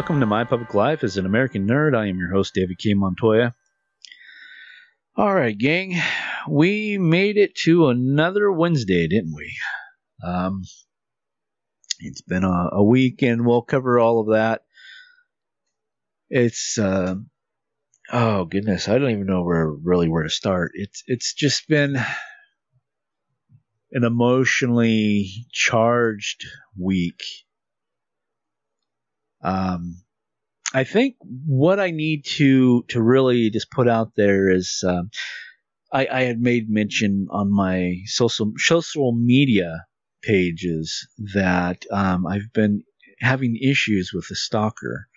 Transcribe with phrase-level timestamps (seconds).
[0.00, 1.94] Welcome to My Public Life as an American Nerd.
[1.94, 2.94] I am your host, David K.
[2.94, 3.52] Montoya.
[5.14, 6.00] All right, gang,
[6.48, 9.54] we made it to another Wednesday, didn't we?
[10.24, 10.62] Um,
[11.98, 14.62] it's been a, a week, and we'll cover all of that.
[16.30, 17.16] It's uh,
[18.10, 20.70] oh goodness, I don't even know where really where to start.
[20.76, 21.96] It's it's just been
[23.92, 27.20] an emotionally charged week
[29.42, 30.02] um,
[30.72, 35.10] I think what I need to to really just put out there is um,
[35.92, 39.86] I, I had made mention on my social social media
[40.22, 42.84] pages that um, I've been
[43.18, 45.08] having issues with the stalker,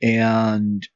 [0.00, 0.86] and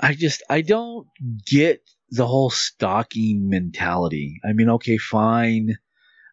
[0.00, 1.08] I just I don't
[1.46, 4.40] get the whole stalking mentality.
[4.48, 5.76] I mean, okay, fine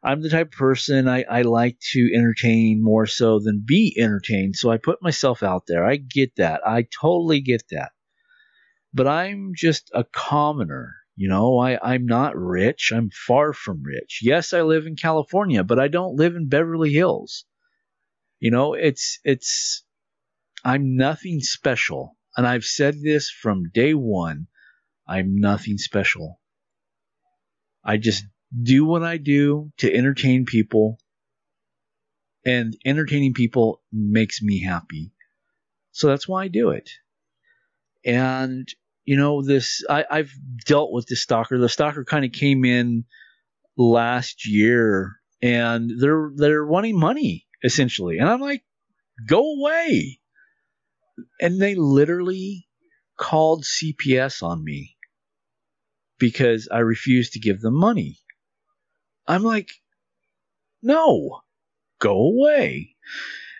[0.03, 4.55] I'm the type of person I, I like to entertain more so than be entertained.
[4.57, 5.85] So I put myself out there.
[5.85, 6.61] I get that.
[6.67, 7.91] I totally get that.
[8.93, 10.93] But I'm just a commoner.
[11.15, 12.91] You know, I, I'm not rich.
[12.93, 14.19] I'm far from rich.
[14.21, 17.45] Yes, I live in California, but I don't live in Beverly Hills.
[18.39, 19.85] You know, it's it's
[20.65, 22.17] I'm nothing special.
[22.35, 24.47] And I've said this from day one.
[25.07, 26.41] I'm nothing special.
[27.85, 28.25] I just
[28.61, 30.97] do what I do to entertain people,
[32.45, 35.11] and entertaining people makes me happy.
[35.91, 36.89] So that's why I do it.
[38.05, 38.67] And
[39.05, 40.31] you know, this I, I've
[40.65, 41.57] dealt with the stalker.
[41.57, 43.05] The stalker kind of came in
[43.77, 48.63] last year, and they're they're wanting money essentially, and I'm like,
[49.27, 50.19] go away.
[51.39, 52.67] And they literally
[53.17, 54.97] called CPS on me
[56.17, 58.17] because I refused to give them money.
[59.28, 59.70] I'm like,
[60.82, 61.42] no,
[62.00, 62.95] go away.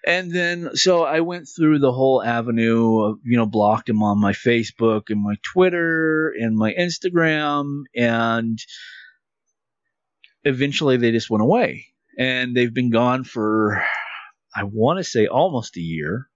[0.06, 4.20] And then, so I went through the whole avenue of, you know, blocked him on
[4.20, 7.84] my Facebook and my Twitter and my Instagram.
[7.96, 8.60] And
[10.44, 11.86] eventually they just went away.
[12.20, 13.82] And they've been gone for,
[14.54, 16.28] I want to say, almost a year.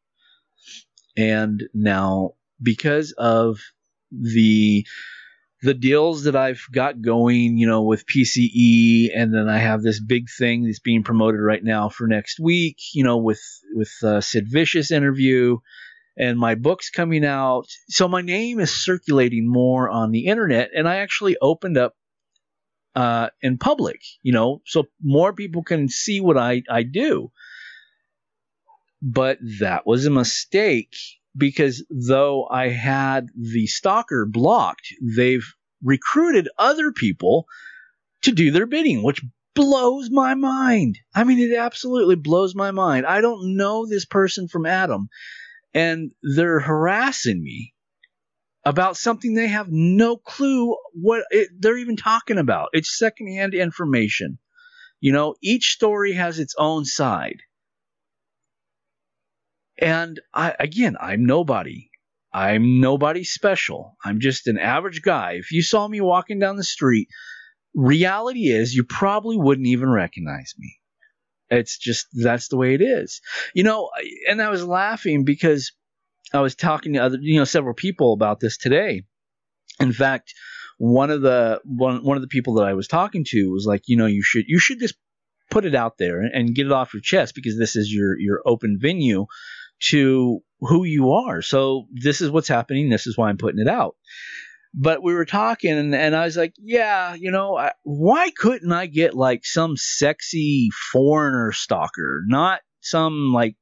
[1.17, 3.59] And now, because of
[4.11, 4.85] the
[5.63, 9.99] the deals that I've got going, you know, with PCE, and then I have this
[9.99, 13.41] big thing that's being promoted right now for next week, you know, with
[13.73, 15.57] with uh, Sid Vicious interview,
[16.15, 17.67] and my book's coming out.
[17.89, 21.95] So my name is circulating more on the internet, and I actually opened up
[22.95, 27.31] uh, in public, you know, so more people can see what I I do.
[29.01, 30.95] But that was a mistake
[31.37, 35.45] because though I had the stalker blocked, they've
[35.83, 37.45] recruited other people
[38.23, 39.21] to do their bidding, which
[39.53, 40.97] blows my mind.
[41.15, 43.05] I mean, it absolutely blows my mind.
[43.05, 45.09] I don't know this person from Adam,
[45.73, 47.73] and they're harassing me
[48.63, 52.69] about something they have no clue what it, they're even talking about.
[52.73, 54.39] It's secondhand information.
[54.99, 57.37] You know, each story has its own side.
[59.79, 61.89] And I, again, I'm nobody.
[62.33, 63.95] I'm nobody special.
[64.03, 65.33] I'm just an average guy.
[65.33, 67.07] If you saw me walking down the street,
[67.73, 70.75] reality is you probably wouldn't even recognize me.
[71.49, 73.21] It's just that's the way it is.
[73.53, 73.89] You know,
[74.27, 75.71] and I was laughing because
[76.33, 79.03] I was talking to other, you know, several people about this today.
[79.79, 80.33] In fact,
[80.77, 83.83] one of the one one of the people that I was talking to was like,
[83.87, 84.95] you know, you should you should just
[85.49, 88.41] put it out there and get it off your chest because this is your your
[88.45, 89.25] open venue
[89.79, 91.41] to who you are.
[91.41, 92.89] So this is what's happening.
[92.89, 93.95] This is why I'm putting it out.
[94.73, 98.71] But we were talking, and, and I was like, yeah, you know, I, why couldn't
[98.71, 103.55] I get like some sexy foreigner stalker, not some like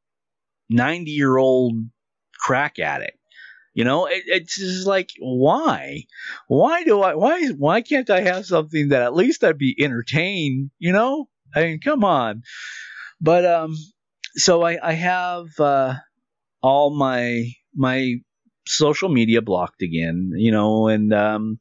[0.69, 1.75] 90 year old
[2.37, 3.17] crack addict?
[3.73, 6.03] You know, it, it's just like why,
[6.47, 10.71] why do I, why, why can't I have something that at least I'd be entertained?
[10.79, 12.43] You know, I mean, come on.
[13.21, 13.75] But um,
[14.35, 15.95] so I, I have uh,
[16.61, 18.15] all my my
[18.67, 21.59] social media blocked again, you know, and um,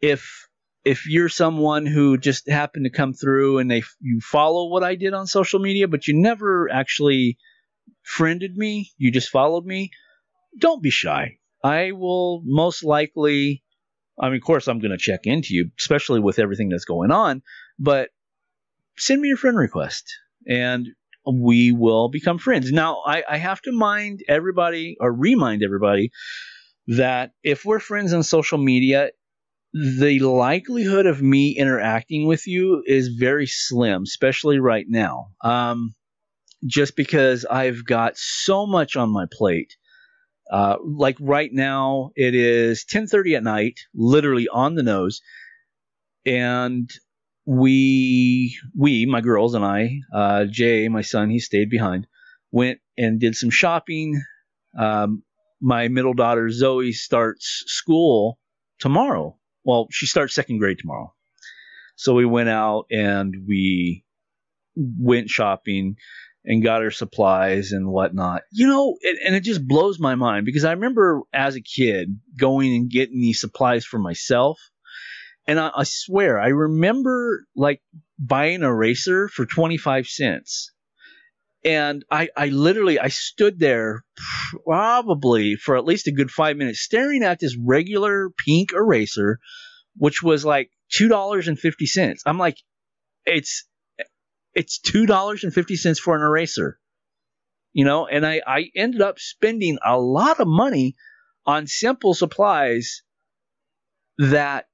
[0.00, 0.46] if
[0.84, 4.94] if you're someone who just happened to come through and they you follow what I
[4.94, 7.38] did on social media, but you never actually
[8.02, 9.90] friended me, you just followed me,
[10.58, 11.38] don't be shy.
[11.64, 13.62] I will most likely,
[14.20, 17.12] I mean, of course, I'm going to check into you, especially with everything that's going
[17.12, 17.42] on,
[17.78, 18.10] but
[18.96, 20.04] send me your friend request
[20.48, 20.88] and
[21.26, 22.72] we will become friends.
[22.72, 26.10] Now, I, I have to mind everybody or remind everybody
[26.88, 29.10] that if we're friends on social media,
[29.72, 35.28] the likelihood of me interacting with you is very slim, especially right now.
[35.42, 35.94] Um,
[36.66, 39.76] just because I've got so much on my plate.
[40.50, 45.20] Uh, like right now, it is 10:30 at night, literally on the nose,
[46.26, 46.90] and
[47.44, 52.06] we we my girls and I, uh, Jay, my son, he stayed behind,
[52.50, 54.22] went and did some shopping.
[54.78, 55.22] Um,
[55.60, 58.38] my middle daughter Zoe starts school
[58.78, 59.38] tomorrow.
[59.64, 61.14] Well, she starts second grade tomorrow.
[61.96, 64.04] So we went out and we
[64.76, 65.96] went shopping
[66.44, 68.42] and got her supplies and whatnot.
[68.50, 72.18] You know, it, and it just blows my mind because I remember as a kid
[72.36, 74.58] going and getting these supplies for myself.
[75.46, 77.82] And I, I swear, I remember like
[78.18, 80.72] buying a eraser for 25 cents
[81.64, 84.04] and I, I literally I stood there
[84.64, 89.38] probably for at least a good five minutes staring at this regular pink eraser,
[89.96, 92.22] which was like two dollars and fifty cents.
[92.26, 92.56] I'm like,
[93.24, 93.64] it's
[94.54, 96.78] it's two dollars and fifty cents for an eraser,
[97.72, 98.06] you know.
[98.06, 100.96] And I I ended up spending a lot of money
[101.46, 103.02] on simple supplies
[104.18, 104.66] that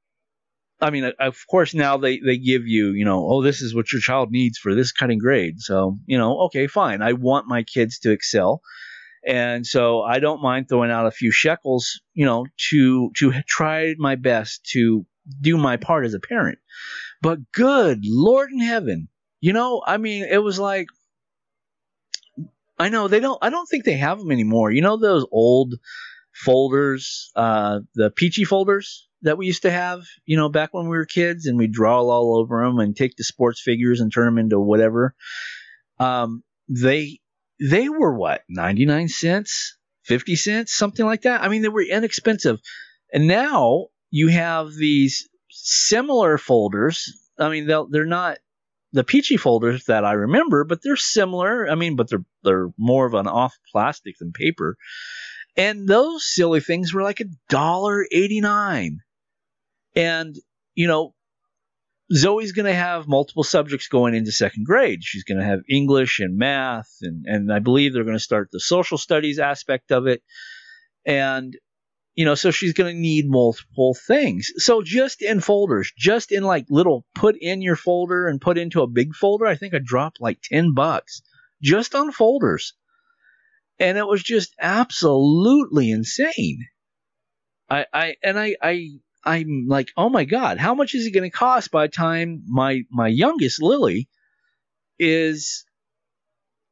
[0.81, 3.93] I mean, of course, now they, they give you, you know, oh, this is what
[3.93, 5.61] your child needs for this cutting grade.
[5.61, 7.03] So, you know, okay, fine.
[7.03, 8.61] I want my kids to excel.
[9.27, 13.97] And so I don't mind throwing out a few shekels, you know, to, to try
[13.99, 15.05] my best to
[15.41, 16.59] do my part as a parent.
[17.21, 19.09] But good Lord in heaven,
[19.41, 20.87] you know, I mean, it was like,
[22.79, 24.71] I know they don't, I don't think they have them anymore.
[24.71, 25.75] You know, those old
[26.33, 29.08] folders, uh, the Pee-Chee folders?
[29.23, 32.03] That we used to have, you know, back when we were kids, and we'd draw
[32.03, 35.15] all over them and take the sports figures and turn them into whatever.
[35.99, 37.19] Um, they
[37.59, 41.43] they were what ninety nine cents, fifty cents, something like that.
[41.43, 42.61] I mean, they were inexpensive,
[43.13, 47.13] and now you have these similar folders.
[47.39, 48.39] I mean, they're they're not
[48.93, 51.69] the Pee-Chee folders that I remember, but they're similar.
[51.69, 54.77] I mean, but they're they're more of an off plastic than paper.
[55.57, 59.01] And those silly things were like a dollar eighty nine.
[59.99, 60.37] And,
[60.77, 61.13] you know,
[62.15, 65.01] Zoe's going to have multiple subjects going into second grade.
[65.03, 68.49] She's going to have English and math, and, and I believe they're going to start
[68.53, 70.23] the social studies aspect of it.
[71.05, 71.53] And,
[72.15, 74.53] you know, so she's going to need multiple things.
[74.59, 78.83] So just in folders, just in like little put in your folder and put into
[78.83, 81.23] a big folder, I think I dropped like 10 bucks
[81.61, 82.73] just on folders.
[83.81, 86.67] And it was just absolutely insane.
[87.69, 88.89] I, I, and I, I,
[89.29, 92.45] I'm like, oh my god, how much is it going to cost by the time
[92.47, 94.09] my my youngest Lily
[94.99, 95.67] is,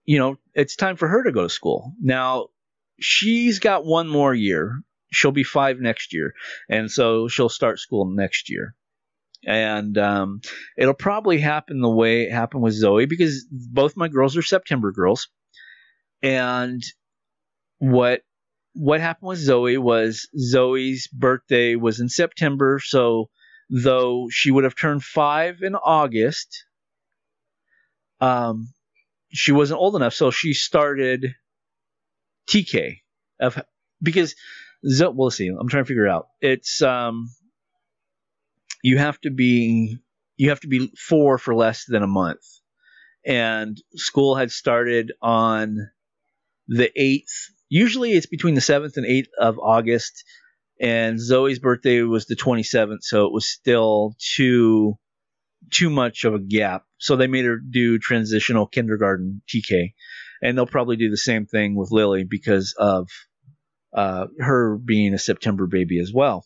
[0.07, 1.93] you know, it's time for her to go to school.
[2.01, 2.47] Now
[2.99, 4.81] she's got one more year.
[5.13, 6.33] She'll be five next year,
[6.71, 8.75] and so she'll start school next year.
[9.47, 10.41] And um,
[10.79, 14.93] it'll probably happen the way it happened with Zoe because both my girls are September
[14.93, 15.29] girls.
[16.23, 16.83] And
[17.79, 18.23] what
[18.77, 23.31] what happened with Zoe was Zoe's birthday was in September, so
[23.71, 26.65] though she would have turned five in August,
[28.21, 28.69] um,
[29.33, 31.35] she wasn't old enough, so she started
[32.51, 32.99] TK
[33.41, 33.61] of
[34.03, 34.35] because
[34.87, 35.13] Zoe.
[35.15, 35.49] We'll see.
[35.49, 36.29] I'm trying to figure it out.
[36.43, 37.31] It's um,
[38.83, 39.99] you have to be
[40.37, 42.45] you have to be four for less than a month,
[43.25, 45.91] and school had started on
[46.69, 50.25] the eighth Usually it's between the 7th and 8th of August,
[50.81, 54.95] and Zoe's birthday was the 27th, so it was still too
[55.73, 56.85] too much of a gap.
[56.99, 59.95] So they made her do transitional kindergarten TK,
[60.43, 63.09] and they'll probably do the same thing with Lily because of
[63.93, 66.45] uh, her being a September baby as well.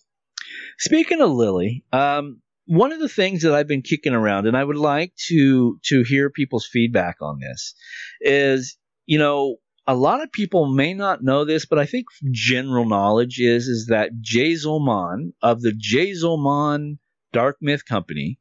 [0.78, 4.64] Speaking of Lily, um, one of the things that I've been kicking around, and I
[4.64, 7.74] would like to to hear people's feedback on this,
[8.20, 12.86] is you know a lot of people may not know this, but I think general
[12.86, 16.98] knowledge is is that Jazelmon of the Jazelmon
[17.32, 18.38] Dark Myth Company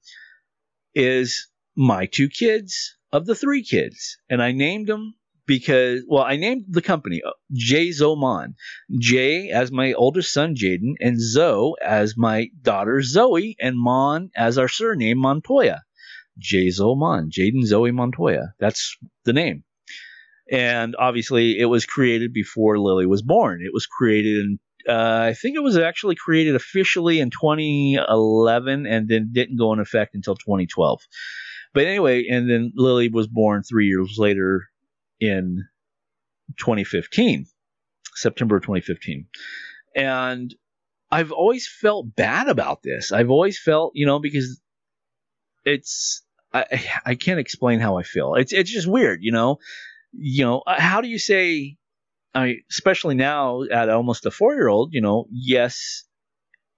[0.93, 5.15] is my two kids of the three kids, and I named them
[5.46, 8.53] because well, I named the company uh, Jazelmon,
[9.00, 14.58] Jay as my oldest son Jaden, and Zoe as my daughter Zoe, and Mon as
[14.58, 15.81] our surname Montoya.
[16.39, 18.53] Jazelmon, Jaden Zoe Montoya.
[18.60, 19.63] That's the name.
[20.51, 23.62] And obviously, it was created before Lily was born.
[23.63, 29.08] It was created in, uh, I think it was actually created officially in 2011 and
[29.08, 31.01] then didn't go in effect until 2012.
[31.74, 34.70] But anyway, and then Lily was born three years later
[35.20, 35.65] in
[36.58, 37.46] 2015,
[38.15, 39.27] September 2015.
[39.96, 40.56] And
[41.12, 43.12] I've always felt bad about this.
[43.12, 44.60] I've always felt, you know, because
[45.65, 46.65] it's I
[47.06, 48.36] I can't explain how I feel.
[48.36, 49.60] It's it's just weird, you know.
[50.12, 51.78] You know, uh, how do you say
[52.34, 56.06] I especially now at almost a 4-year-old, you know, yes,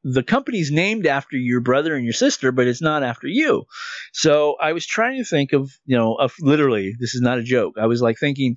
[0.03, 3.65] the company's named after your brother and your sister, but it's not after you.
[4.13, 7.43] So I was trying to think of, you know, of literally, this is not a
[7.43, 7.75] joke.
[7.79, 8.55] I was like thinking,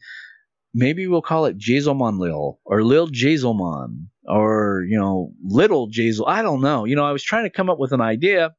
[0.72, 6.24] maybe we'll call it Jazelmon Lil or Lil Jazelmon or, you know, Little Jazel.
[6.26, 6.84] I don't know.
[6.84, 8.54] You know, I was trying to come up with an idea.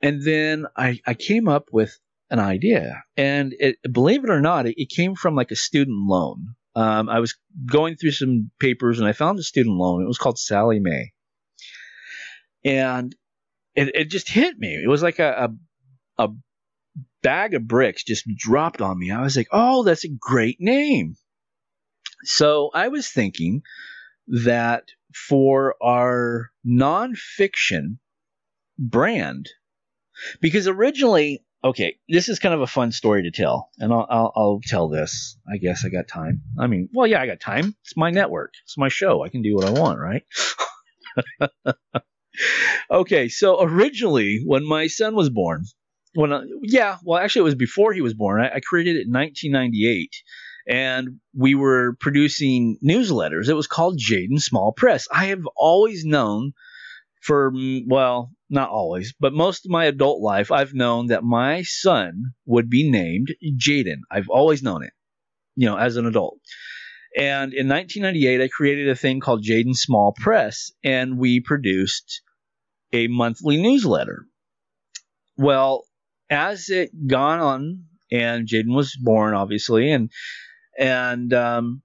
[0.00, 1.98] And then I, I came up with
[2.32, 3.04] an idea.
[3.16, 6.56] And it, believe it or not, it, it came from like a student loan.
[6.74, 7.36] Um, I was
[7.70, 10.02] going through some papers and I found a student loan.
[10.02, 11.12] It was called Sallie Mae
[12.64, 13.14] and
[13.74, 14.80] it, it just hit me.
[14.82, 15.50] It was like a,
[16.18, 16.28] a, a
[17.22, 19.10] bag of bricks just dropped on me.
[19.10, 21.16] I was like, oh, that's a great name.
[22.24, 23.62] So I was thinking
[24.28, 24.84] that
[25.28, 27.98] for our nonfiction
[28.78, 29.48] brand,
[30.40, 34.32] because originally, okay, this is kind of a fun story to tell, and I'll, I'll,
[34.34, 35.38] I'll tell this.
[35.50, 36.42] I guess I got time.
[36.58, 37.74] I mean, well, yeah, I got time.
[37.84, 38.54] It's my network.
[38.64, 39.22] It's my show.
[39.24, 40.22] I can do what I want, right?
[42.90, 45.64] okay, so originally, when my son was born,
[46.14, 48.40] when I, yeah, well, actually, it was before he was born.
[48.40, 50.10] I, I created it in 1998,
[50.68, 53.48] and we were producing newsletters.
[53.48, 55.06] It was called Jaden Small Press.
[55.12, 56.52] I have always known,
[57.20, 61.62] for mm, well, not always, but most of my adult life, I've known that my
[61.62, 64.00] son would be named Jaden.
[64.10, 64.92] I've always known it,
[65.56, 66.38] you know, as an adult.
[67.16, 72.22] And in 1998, I created a thing called Jaden Small Press, and we produced
[72.92, 74.26] a monthly newsletter.
[75.36, 75.84] Well,
[76.30, 80.10] as it gone on, and Jaden was born, obviously, and
[80.78, 81.82] and um,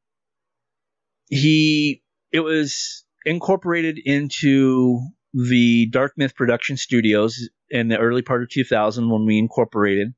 [1.27, 5.01] he it was incorporated into
[5.33, 10.13] the Dark Myth Production Studios in the early part of 2000 when we incorporated.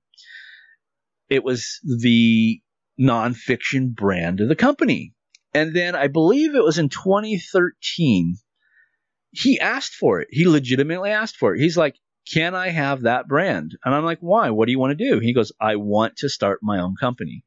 [1.29, 2.61] It was the
[2.99, 5.13] nonfiction brand of the company.
[5.53, 8.35] And then I believe it was in 2013,
[9.31, 10.27] he asked for it.
[10.31, 11.59] He legitimately asked for it.
[11.59, 11.95] He's like,
[12.31, 13.77] Can I have that brand?
[13.83, 14.49] And I'm like, Why?
[14.51, 15.19] What do you want to do?
[15.19, 17.43] He goes, I want to start my own company.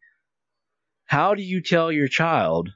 [1.07, 2.71] How do you tell your child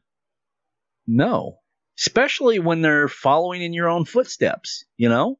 [1.07, 1.59] no?
[1.99, 5.38] Especially when they're following in your own footsteps, you know?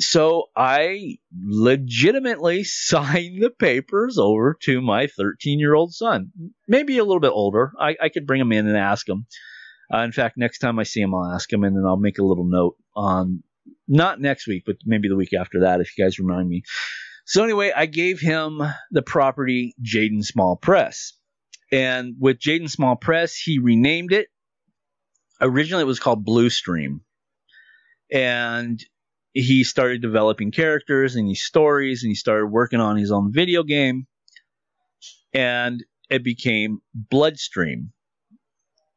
[0.00, 6.32] so I legitimately signed the papers over to my 13 year old son.
[6.66, 7.72] Maybe a little bit older.
[7.78, 9.26] I, I could bring him in and ask him.
[9.92, 12.18] Uh, in fact, next time I see him, I'll ask him and then I'll make
[12.18, 13.42] a little note on
[13.88, 16.62] not next week, but maybe the week after that if you guys remind me.
[17.24, 21.12] So, anyway, I gave him the property Jaden Small Press.
[21.72, 24.28] And with Jaden Small Press, he renamed it.
[25.40, 27.02] Originally, it was called Blue Stream.
[28.12, 28.84] And
[29.32, 33.62] he started developing characters and these stories and he started working on his own video
[33.62, 34.06] game
[35.32, 37.92] and it became bloodstream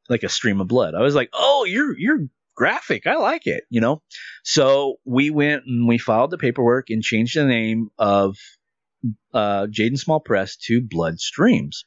[0.10, 0.96] like a stream of blood.
[0.96, 3.06] I was like oh you're you're graphic.
[3.06, 4.02] I like it you know?
[4.44, 8.36] So we went and we filed the paperwork and changed the name of
[9.34, 11.84] uh, jaden small press to bloodstreams.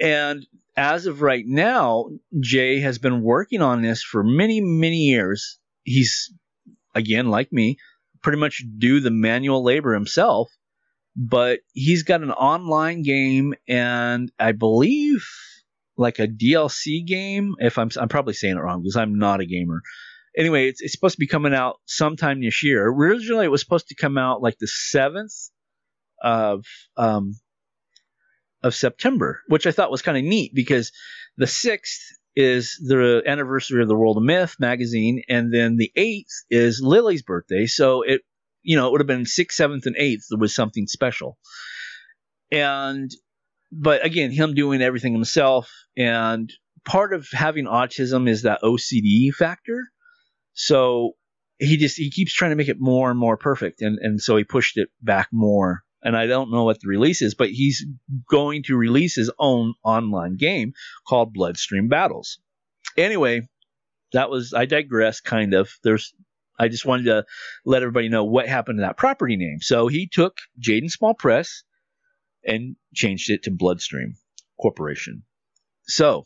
[0.00, 0.46] And
[0.80, 2.06] as of right now
[2.40, 6.32] jay has been working on this for many many years he's
[6.94, 7.78] again, like me,
[8.22, 10.50] pretty much do the manual labor himself.
[11.16, 15.26] But he's got an online game and I believe
[15.96, 17.56] like a DLC game.
[17.58, 19.82] If I'm, I'm probably saying it wrong because I'm not a gamer.
[20.36, 22.86] Anyway, it's, it's supposed to be coming out sometime this year.
[22.86, 25.34] Originally, it was supposed to come out like the seventh
[26.22, 26.64] of
[26.96, 27.32] um,
[28.62, 30.92] of September, which I thought was kind of neat because
[31.36, 32.00] the sixth
[32.36, 37.22] is the anniversary of the World of Myth magazine, and then the eighth is Lily's
[37.22, 37.66] birthday.
[37.66, 38.22] So it,
[38.62, 40.26] you know, it would have been sixth, seventh, and eighth.
[40.30, 41.38] There was something special,
[42.52, 43.10] and
[43.72, 46.52] but again, him doing everything himself, and
[46.84, 49.88] part of having autism is that OCD factor.
[50.52, 51.12] So
[51.58, 54.36] he just he keeps trying to make it more and more perfect, and and so
[54.36, 57.84] he pushed it back more and I don't know what the release is, but he's
[58.28, 60.72] going to release his own online game
[61.06, 62.38] called Bloodstream Battles.
[62.96, 63.48] Anyway,
[64.12, 65.70] that was I digress kind of.
[65.82, 66.14] There's
[66.58, 67.24] I just wanted to
[67.64, 69.60] let everybody know what happened to that property name.
[69.60, 71.62] So he took Jaden Small Press
[72.44, 74.14] and changed it to Bloodstream
[74.60, 75.22] Corporation.
[75.84, 76.24] So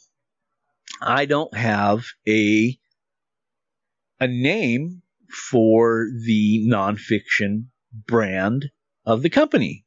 [1.01, 2.79] I don't have a
[4.21, 5.03] a name
[5.51, 7.67] for the nonfiction
[8.07, 8.71] brand
[9.07, 9.85] of the company.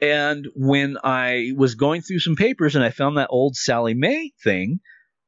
[0.00, 4.32] And when I was going through some papers and I found that old Sallie Mae
[4.42, 4.80] thing,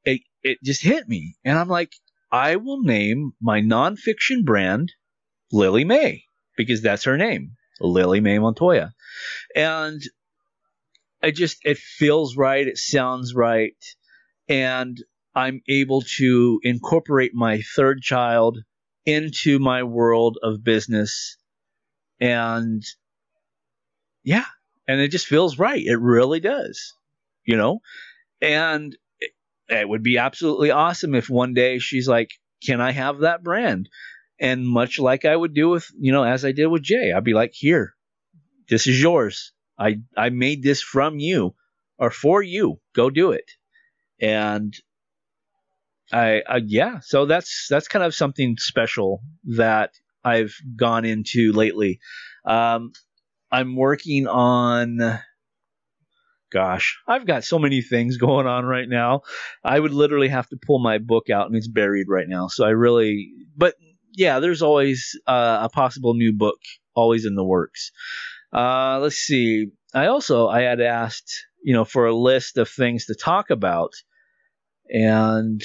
[0.05, 1.37] it, it just hit me.
[1.45, 1.93] And I'm like,
[2.31, 4.93] I will name my nonfiction brand
[5.53, 6.25] Lily May
[6.57, 8.93] because that's her name, Lily May Montoya.
[9.55, 10.03] And
[11.23, 12.67] it just, it feels right.
[12.67, 13.77] It sounds right.
[14.49, 15.03] And
[15.35, 18.59] I'm able to incorporate my third child
[19.05, 21.37] into my world of business.
[22.21, 22.83] And
[24.25, 24.45] yeah,
[24.89, 25.83] and it just feels right.
[25.85, 26.95] It really does,
[27.45, 27.81] you know?
[28.41, 29.33] And it,
[29.69, 32.31] it would be absolutely awesome if one day she's like,
[32.65, 33.89] Can I have that brand?
[34.39, 37.25] And much like I would do with, you know, as I did with Jay, I'd
[37.25, 37.95] be like, Here,
[38.69, 39.53] this is yours.
[39.79, 41.55] I, I made this from you
[41.99, 42.81] or for you.
[42.95, 43.51] Go do it.
[44.21, 44.75] And
[46.13, 49.23] I, I yeah, so that's that's kind of something special
[49.57, 49.91] that
[50.27, 52.01] I've gone into lately.
[52.45, 52.93] Um,
[53.51, 55.21] I'm working on.
[56.53, 59.23] Gosh, I've got so many things going on right now.
[59.63, 62.49] I would literally have to pull my book out, and it's buried right now.
[62.49, 63.75] So I really, but
[64.15, 66.59] yeah, there's always uh, a possible new book
[66.95, 67.93] always in the works.
[68.53, 69.69] Uh, let's see.
[69.95, 73.93] I also I had asked you know for a list of things to talk about,
[74.89, 75.63] and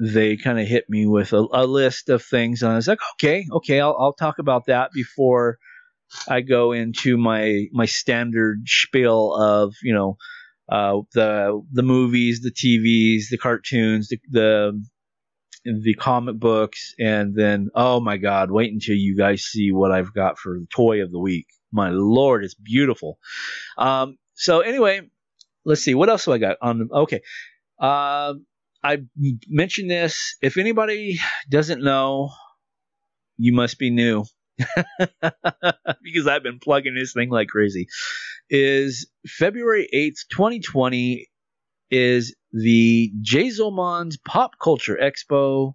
[0.00, 3.00] they kind of hit me with a, a, list of things, and I was like,
[3.14, 5.58] okay, okay, I'll, I'll talk about that before
[6.28, 10.16] I go into my my standard spiel of you know
[10.70, 14.82] uh, the the movies, the TVs, the cartoons, the, the
[15.64, 20.14] the comic books, and then oh my god, wait until you guys see what I've
[20.14, 21.46] got for the toy of the week.
[21.72, 23.18] My lord, it's beautiful.
[23.76, 25.02] Um, so anyway,
[25.64, 26.88] let's see what else do I got on.
[26.90, 27.20] Okay,
[27.78, 28.34] uh,
[28.82, 28.98] I
[29.48, 30.36] mentioned this.
[30.40, 31.18] If anybody
[31.48, 32.30] doesn't know,
[33.36, 34.24] you must be new.
[36.02, 37.88] because I've been plugging this thing like crazy.
[38.48, 41.28] Is February 8th, 2020
[41.90, 45.74] is the Jazelmon's Pop Culture Expo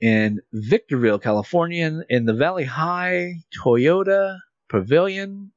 [0.00, 5.52] in Victorville, California, in the Valley Hi Toyota Pavilion,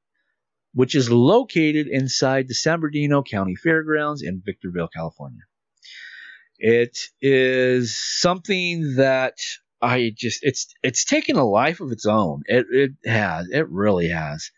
[0.74, 5.42] which is located inside the San Bernardino County Fairgrounds in Victorville, California.
[6.58, 9.34] It is something that
[9.80, 12.42] I just it's it's taken a life of its own.
[12.46, 13.48] It it has.
[13.48, 14.50] It really has.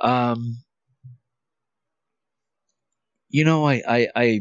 [0.00, 0.58] Um
[3.30, 4.40] you know, I, I, I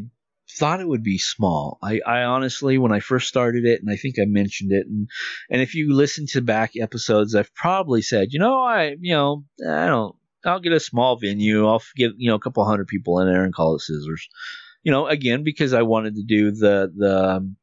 [0.49, 1.77] thought it would be small.
[1.83, 5.09] I, I honestly, when I first started it, and I think I mentioned it, and
[5.49, 9.43] and if you listen to back episodes, I've probably said, you know, I, you know,
[9.61, 11.67] I don't, I'll get a small venue.
[11.67, 14.29] I'll get, you know, a couple hundred people in there and call it Scissors
[14.87, 17.57] you know, again because I wanted to do the the um,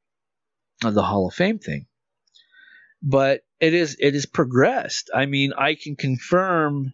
[0.82, 1.86] the Hall of Fame thing.
[3.02, 5.10] But it is it has progressed.
[5.14, 6.92] I mean, I can confirm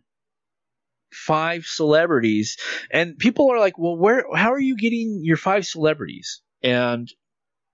[1.13, 2.59] five celebrities,
[2.93, 4.25] and people are like, "Well, where?
[4.33, 7.13] How are you getting your five celebrities?" And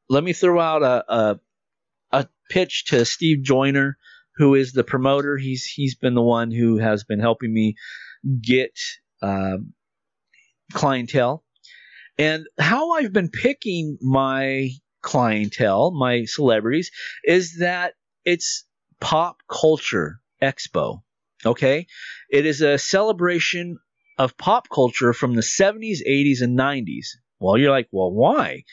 [0.08, 1.40] let me throw out a a,
[2.10, 3.98] a pitch to Steve Joyner,
[4.36, 5.36] who is the promoter.
[5.36, 7.76] He's he's been the one who has been helping me
[8.40, 8.72] get
[9.20, 9.74] um,
[10.72, 11.42] clientele
[12.18, 14.70] and how I've been picking my
[15.02, 16.90] clientele, my celebrities,
[17.24, 18.64] is that it's
[19.00, 21.02] pop culture expo.
[21.44, 21.86] Okay?
[22.30, 23.78] It is a celebration
[24.18, 27.06] of pop culture from the 70s, 80s, and 90s.
[27.38, 28.64] Well, you're like, well, why?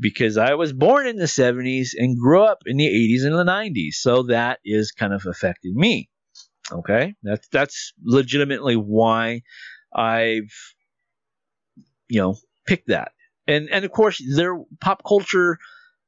[0.00, 3.50] Because I was born in the 70s and grew up in the 80s and the
[3.50, 3.94] 90s.
[3.94, 6.08] So that is kind of affected me.
[6.72, 7.14] Okay?
[7.22, 9.42] That's that's legitimately why
[9.94, 10.52] I've
[12.08, 13.12] you know pick that.
[13.46, 15.58] And and of course, their pop culture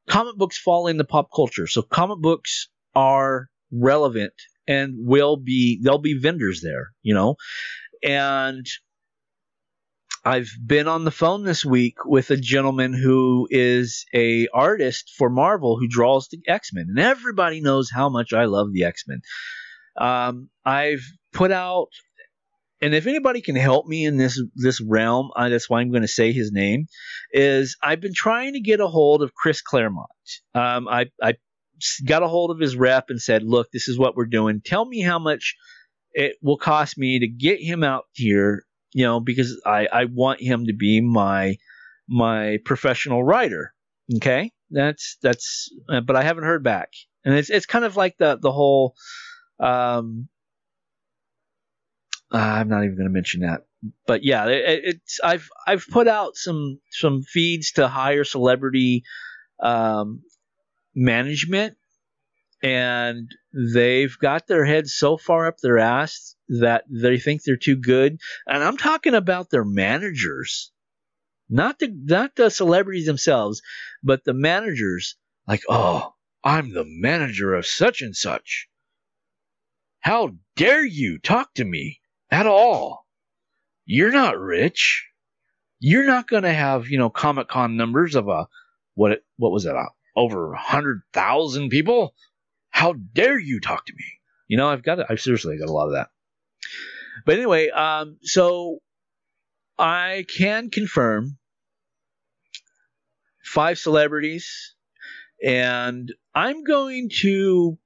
[0.09, 1.67] comic books fall into pop culture.
[1.67, 4.33] So comic books are relevant
[4.67, 7.37] and will be there'll be vendors there, you know.
[8.03, 8.67] And
[10.25, 15.31] I've been on the phone this week with a gentleman who is a artist for
[15.31, 19.05] Marvel who draws the X Men, and everybody knows how much I love the X
[19.07, 19.21] Men.
[19.99, 21.89] Um, I've put out
[22.81, 26.03] and if anybody can help me in this this realm, uh, that's why I'm going
[26.03, 26.87] to say his name.
[27.33, 30.09] Is I've been trying to get a hold of Chris Claremont.
[30.55, 31.35] Um, I I
[32.07, 34.61] got a hold of his rep and said, "Look, this is what we're doing.
[34.65, 35.57] Tell me how much
[36.13, 38.65] it will cost me to get him out here.
[38.93, 41.57] You know, because I I want him to be my
[42.09, 43.75] my professional writer.
[44.17, 45.69] Okay, that's that's.
[45.89, 46.91] Uh, but I haven't heard back,
[47.25, 48.95] and it's it's kind of like the the whole."
[49.61, 50.29] Um,
[52.33, 53.63] uh, I'm not even going to mention that.
[54.07, 59.05] But yeah, it, it's I've I've put out some some feeds to hire celebrity
[59.61, 60.23] um,
[60.95, 61.77] management,
[62.63, 63.31] and
[63.75, 68.19] they've got their heads so far up their ass that they think they're too good.
[68.47, 70.73] And I'm talking about their managers,
[71.49, 73.63] not the not the celebrities themselves,
[74.03, 75.17] but the managers.
[75.47, 76.15] Like, oh,
[76.45, 78.69] I'm the manager of such and such.
[80.01, 81.98] How dare you talk to me
[82.31, 83.07] at all?
[83.85, 85.07] You're not rich.
[85.81, 88.49] You're not going to have, you know, Comic Con numbers of a,
[88.95, 89.87] what, what was it, uh,
[90.17, 92.15] over 100,000 people?
[92.71, 94.05] How dare you talk to me?
[94.49, 96.09] You know, I've got, I've seriously got a lot of that.
[97.25, 98.79] But anyway, um, so
[99.79, 101.39] I can confirm
[103.45, 104.75] five celebrities,
[105.43, 107.79] and I'm going to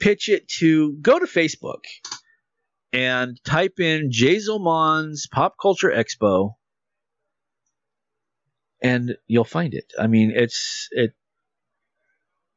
[0.00, 1.84] pitch it to go to Facebook
[2.96, 6.54] and type in Jazelmon's Pop Culture Expo,
[8.82, 9.92] and you'll find it.
[9.98, 11.12] I mean, it's it.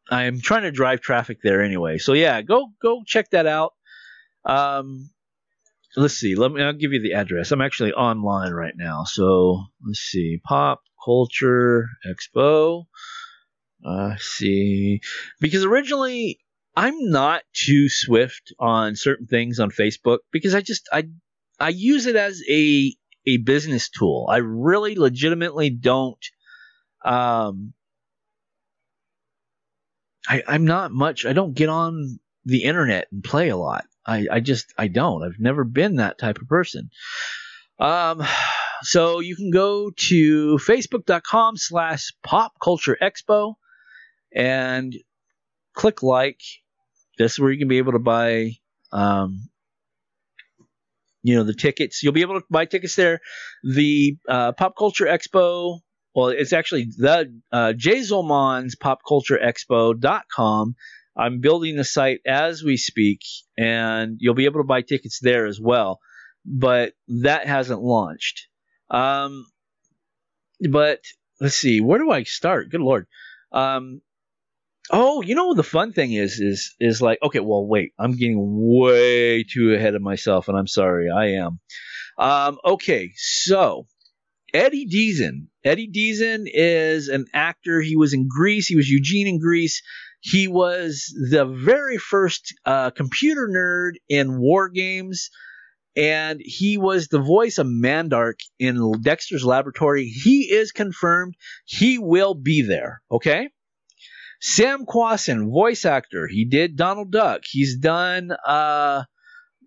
[0.09, 3.73] I'm trying to drive traffic there anyway, so yeah, go go check that out.
[4.45, 5.09] Um,
[5.97, 6.35] let's see.
[6.35, 6.63] Let me.
[6.63, 7.51] I'll give you the address.
[7.51, 10.39] I'm actually online right now, so let's see.
[10.41, 12.85] Pop Culture Expo.
[13.85, 15.01] Uh, see,
[15.41, 16.39] because originally
[16.79, 21.09] I'm not too swift on certain things on Facebook because I just I
[21.59, 24.29] I use it as a a business tool.
[24.31, 26.25] I really legitimately don't
[27.03, 27.73] um
[30.25, 33.83] I, I'm not much I don't get on the internet and play a lot.
[34.05, 35.21] I, I just I don't.
[35.21, 36.91] I've never been that type of person.
[37.77, 38.23] Um
[38.83, 43.55] so you can go to facebook.com slash pop culture expo
[44.33, 44.95] and
[45.73, 46.39] click like.
[47.19, 48.53] This is where you can be able to buy,
[48.93, 49.49] um,
[51.21, 52.01] you know, the tickets.
[52.01, 53.19] You'll be able to buy tickets there.
[53.61, 55.81] The uh, Pop Culture Expo,
[56.15, 60.75] well, it's actually the uh, Jazelmon's popcultureexpo.com.
[61.17, 63.19] I'm building the site as we speak,
[63.57, 65.99] and you'll be able to buy tickets there as well.
[66.45, 68.47] But that hasn't launched.
[68.89, 69.45] Um,
[70.71, 71.01] but
[71.41, 72.69] let's see, where do I start?
[72.69, 73.07] Good lord.
[73.51, 74.01] Um,
[74.91, 78.39] Oh, you know the fun thing is is is like okay, well wait, I'm getting
[78.39, 81.59] way too ahead of myself, and I'm sorry, I am.
[82.17, 83.85] Um, okay, so
[84.53, 85.47] Eddie Deezen.
[85.63, 87.81] Eddie Deezen is an actor.
[87.81, 88.67] He was in Grease.
[88.67, 89.81] He was Eugene in Grease.
[90.21, 95.29] He was the very first uh, computer nerd in War Games,
[95.95, 100.05] and he was the voice of Mandark in Dexter's Laboratory.
[100.05, 101.35] He is confirmed.
[101.65, 103.01] He will be there.
[103.11, 103.49] Okay.
[104.39, 106.27] Sam Quasen, voice actor.
[106.27, 107.41] He did Donald Duck.
[107.45, 109.03] He's done uh,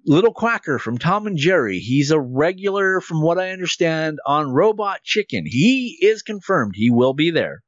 [0.07, 1.79] Little Quacker from Tom and Jerry.
[1.79, 5.45] He's a regular, from what I understand, on Robot Chicken.
[5.47, 6.73] He is confirmed.
[6.75, 7.63] He will be there.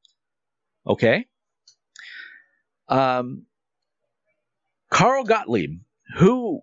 [0.86, 1.26] Okay.
[2.88, 3.46] Um,
[4.90, 5.80] Carl Gottlieb,
[6.16, 6.62] who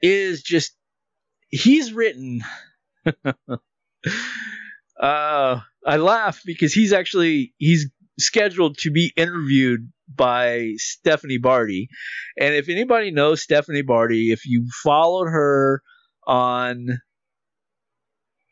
[0.00, 0.74] is just,
[1.48, 2.42] he's written.
[5.00, 7.90] uh, I laugh because he's actually he's
[8.26, 11.88] scheduled to be interviewed by Stephanie Barty.
[12.38, 15.82] And if anybody knows Stephanie Barty, if you followed her
[16.26, 17.00] on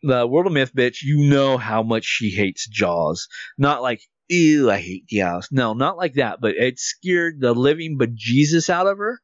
[0.03, 3.29] the World of Myth bitch, you know how much she hates Jaws.
[3.59, 5.49] Not like, ew, I hate Jaws.
[5.51, 9.21] No, not like that, but it scared the living bejesus out of her.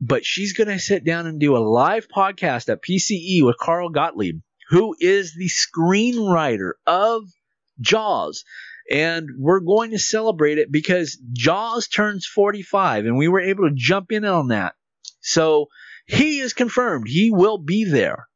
[0.00, 3.90] But she's going to sit down and do a live podcast at PCE with Carl
[3.90, 7.22] Gottlieb, who is the screenwriter of
[7.80, 8.44] Jaws
[8.90, 13.74] and we're going to celebrate it because Jaws turns 45 and we were able to
[13.74, 14.74] jump in on that.
[15.20, 15.68] So
[16.06, 17.08] he is confirmed.
[17.08, 18.28] He will be there.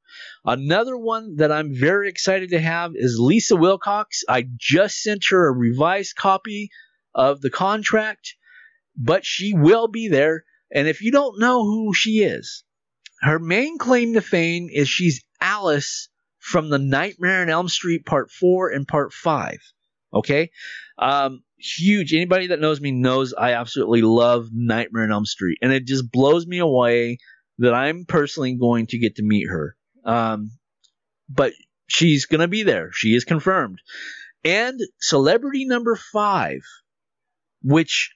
[0.45, 4.23] Another one that I'm very excited to have is Lisa Wilcox.
[4.29, 6.71] I just sent her a revised copy
[7.15, 8.35] of the contract,
[8.97, 10.45] but she will be there.
[10.73, 12.65] And if you don't know who she is,
[13.21, 16.09] her main claim to fame is she's Alice
[16.39, 19.59] from the Nightmare on Elm Street Part 4 and Part 5.
[20.13, 20.51] Okay,
[20.99, 22.15] um, huge.
[22.15, 26.11] Anybody that knows me knows I absolutely love Nightmare on Elm Street, and it just
[26.11, 27.19] blows me away
[27.59, 29.77] that I'm personally going to get to meet her.
[30.05, 30.53] Um,
[31.29, 31.53] but
[31.89, 32.91] she's gonna be there.
[32.93, 33.81] She is confirmed.
[34.45, 36.61] And celebrity number five,
[37.63, 38.15] which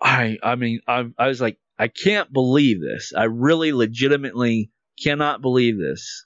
[0.00, 3.12] I I mean I, I was like I can't believe this.
[3.16, 4.70] I really legitimately
[5.02, 6.24] cannot believe this.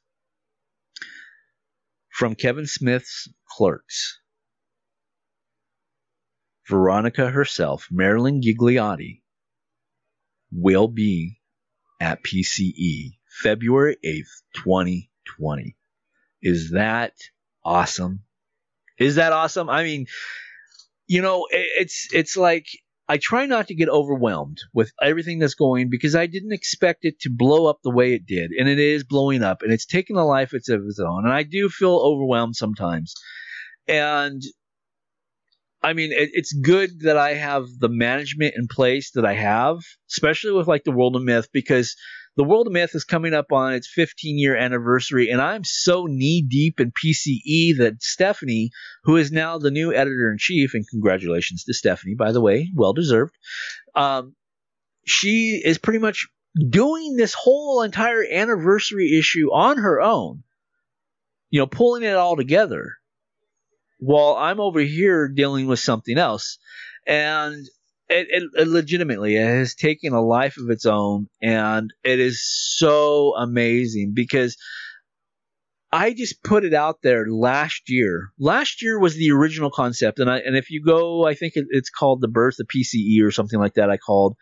[2.11, 4.21] From Kevin Smith's Clerks.
[6.69, 9.23] Veronica herself, Marilyn Ghigliotti,
[10.53, 11.41] will be
[12.01, 15.77] at PCE February 8th, 2020.
[16.43, 17.15] Is that
[17.65, 18.21] awesome?
[18.99, 19.69] Is that awesome?
[19.69, 20.07] I mean,
[21.07, 22.67] you know, it's it's like
[23.09, 27.21] I try not to get overwhelmed with everything that's going because I didn't expect it
[27.21, 30.17] to blow up the way it did, and it is blowing up, and it's taking
[30.17, 33.15] a life of its own, and I do feel overwhelmed sometimes,
[33.87, 34.43] and
[35.83, 39.79] I mean, it, it's good that I have the management in place that I have,
[40.11, 41.95] especially with like the World of Myth, because
[42.37, 46.07] the World of Myth is coming up on its 15 year anniversary, and I'm so
[46.07, 48.71] knee deep in PCE that Stephanie,
[49.05, 52.71] who is now the new editor in chief, and congratulations to Stephanie, by the way,
[52.75, 53.35] well deserved,
[53.95, 54.35] um,
[55.07, 56.29] she is pretty much
[56.69, 60.43] doing this whole entire anniversary issue on her own,
[61.51, 62.95] you know, pulling it all together
[63.99, 66.59] while I'm over here dealing with something else.
[67.07, 67.67] And
[68.09, 72.43] it, it, it, legitimately it has taken a life of its own, and it is
[72.43, 74.57] so amazing because
[75.91, 78.31] I just put it out there last year.
[78.39, 81.67] Last year was the original concept, and I and if you go, I think it,
[81.71, 83.91] it's called the birth of PCE or something like that.
[83.91, 84.37] I called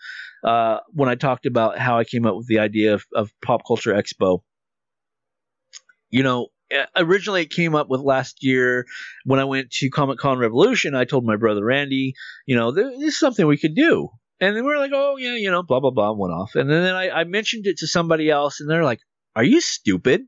[0.45, 3.62] uh, when I talked about how I came up with the idea of, of Pop
[3.66, 4.40] Culture Expo.
[6.11, 6.49] You know,
[6.97, 8.87] originally it came up with last year
[9.25, 10.95] when I went to Comic Con Revolution.
[10.95, 12.15] I told my brother Randy,
[12.47, 14.11] you know, this is something we could do.
[14.41, 16.57] And then we are like, oh, yeah, you know, blah, blah, blah, went off.
[16.57, 19.01] And then, then I, I mentioned it to somebody else, and they're like,
[19.35, 20.23] are you stupid?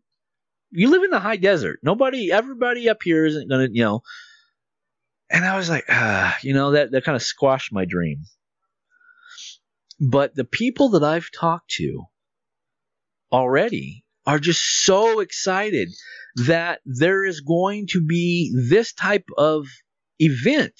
[0.70, 1.80] You live in the high desert.
[1.82, 4.00] Nobody, everybody up here isn't going to, you know.
[5.30, 8.24] And I was like, ah, you know, that, that kind of squashed my dream.
[10.00, 12.04] But the people that I've talked to
[13.30, 15.88] already are just so excited
[16.36, 19.66] that there is going to be this type of
[20.18, 20.74] event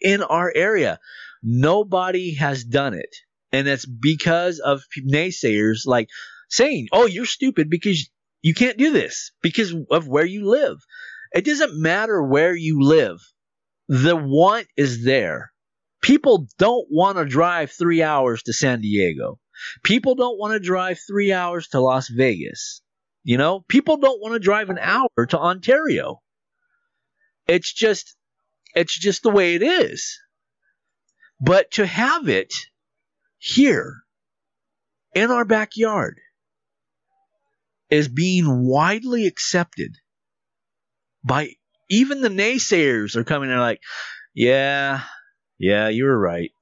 [0.00, 0.98] in our area.
[1.42, 3.14] Nobody has done it.
[3.52, 6.08] And it's because of naysayers like
[6.48, 8.08] saying, oh, you're stupid because
[8.40, 10.78] you can't do this because of where you live.
[11.34, 13.20] It doesn't matter where you live,
[13.88, 15.52] the want is there.
[16.02, 19.38] People don't want to drive three hours to San Diego.
[19.82, 22.80] People don't want to drive three hours to Las Vegas.
[23.26, 26.22] You know, people don't want to drive an hour to Ontario.
[27.48, 28.14] It's just
[28.72, 30.16] it's just the way it is.
[31.40, 32.54] But to have it
[33.38, 33.96] here
[35.12, 36.20] in our backyard
[37.90, 39.96] is being widely accepted
[41.24, 41.48] by
[41.90, 43.80] even the naysayers are coming in like,
[44.34, 45.02] yeah,
[45.58, 46.52] yeah, you're right.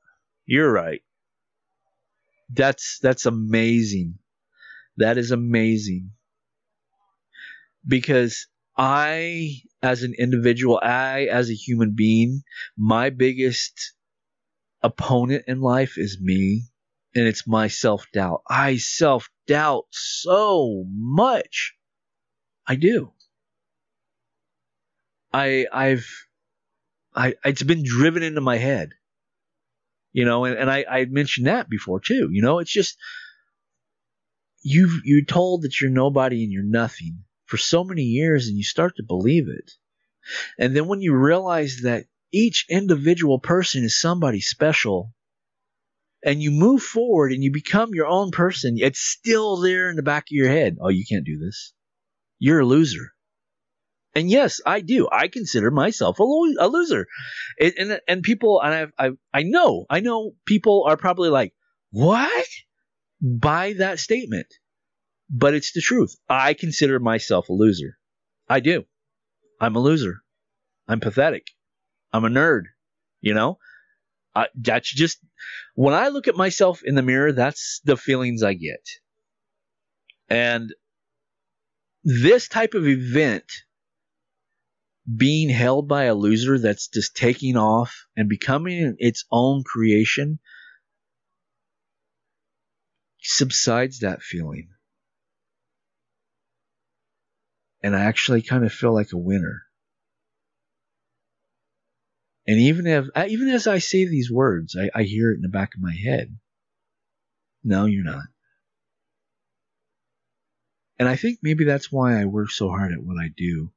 [0.46, 1.02] You're right.
[2.48, 4.14] That's that's amazing.
[4.96, 6.12] That is amazing
[7.86, 12.42] because I, as an individual, I, as a human being,
[12.76, 13.94] my biggest
[14.82, 16.64] opponent in life is me,
[17.14, 18.42] and it's my self doubt.
[18.48, 21.74] I self doubt so much.
[22.66, 23.12] I do.
[25.32, 26.08] I, I've,
[27.14, 28.90] I, it's been driven into my head,
[30.12, 32.28] you know, and, and I, I mentioned that before too.
[32.30, 32.96] You know, it's just
[34.62, 38.64] you've, you're told that you're nobody and you're nothing for so many years and you
[38.64, 39.72] start to believe it.
[40.58, 45.12] And then when you realize that each individual person is somebody special
[46.24, 50.02] and you move forward and you become your own person, it's still there in the
[50.02, 50.78] back of your head.
[50.80, 51.72] Oh, you can't do this.
[52.38, 53.12] You're a loser.
[54.14, 55.08] And yes, I do.
[55.10, 57.06] I consider myself a, lo- a loser.
[57.60, 61.52] And and people and I I I know I know people are probably like,
[61.90, 62.46] "What?"
[63.20, 64.46] by that statement
[65.30, 66.16] but it's the truth.
[66.28, 67.98] I consider myself a loser.
[68.48, 68.84] I do.
[69.60, 70.22] I'm a loser.
[70.86, 71.46] I'm pathetic.
[72.12, 72.64] I'm a nerd.
[73.20, 73.58] You know,
[74.34, 75.18] I, that's just
[75.74, 78.86] when I look at myself in the mirror, that's the feelings I get.
[80.28, 80.74] And
[82.02, 83.44] this type of event
[85.16, 90.38] being held by a loser that's just taking off and becoming its own creation
[93.20, 94.68] subsides that feeling
[97.84, 99.64] and I actually kind of feel like a winner.
[102.46, 105.50] And even if even as I say these words, I, I hear it in the
[105.50, 106.34] back of my head.
[107.62, 108.24] No, you're not.
[110.98, 113.70] And I think maybe that's why I work so hard at what I do.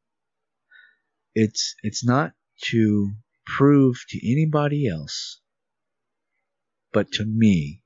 [1.36, 2.32] It's it's not
[2.70, 3.12] to
[3.46, 5.42] prove to anybody else,
[6.94, 7.82] but to me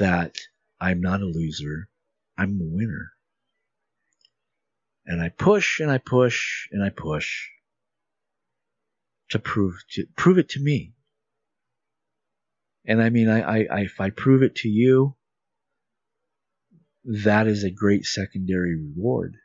[0.00, 0.34] that
[0.80, 1.88] I'm not a loser,
[2.36, 3.12] I'm a winner.
[5.06, 7.48] And I push and I push and I push
[9.30, 10.94] to prove to prove it to me.
[12.86, 15.16] And I mean, I, I, I if I prove it to you,
[17.04, 19.36] that is a great secondary reward.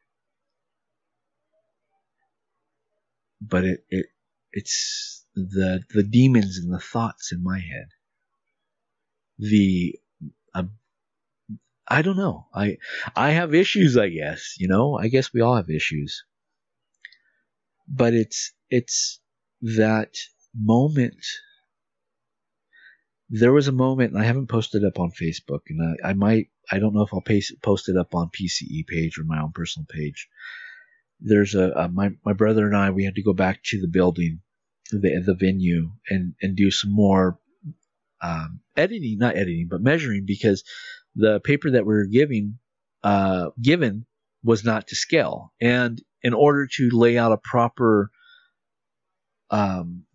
[3.42, 4.06] But it, it
[4.52, 7.88] it's the the demons and the thoughts in my head.
[9.38, 10.00] The
[10.54, 10.64] uh,
[11.88, 12.48] I don't know.
[12.54, 12.78] I
[13.16, 14.98] I have issues, I guess, you know?
[14.98, 16.24] I guess we all have issues.
[17.88, 19.20] But it's it's
[19.62, 20.16] that
[20.54, 21.26] moment
[23.30, 26.50] there was a moment, and I haven't posted up on Facebook, and I, I might,
[26.72, 29.52] I don't know if I'll paste, post it up on PCE page or my own
[29.52, 30.30] personal page.
[31.20, 33.88] There's a, a my my brother and I we had to go back to the
[33.88, 34.42] building,
[34.92, 37.40] the the venue, and and do some more
[38.22, 40.64] um, editing, not editing, but measuring because
[41.16, 42.60] the paper that we were giving
[43.04, 44.06] uh, given
[44.44, 48.10] was not to scale, and in order to lay out a proper
[49.50, 50.06] um,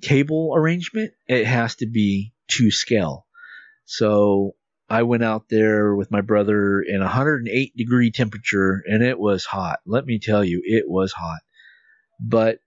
[0.00, 3.26] table arrangement, it has to be to scale.
[3.86, 4.54] So
[4.88, 9.80] I went out there with my brother in 108 degree temperature and it was hot.
[9.86, 11.40] Let me tell you, it was hot.
[12.20, 12.58] But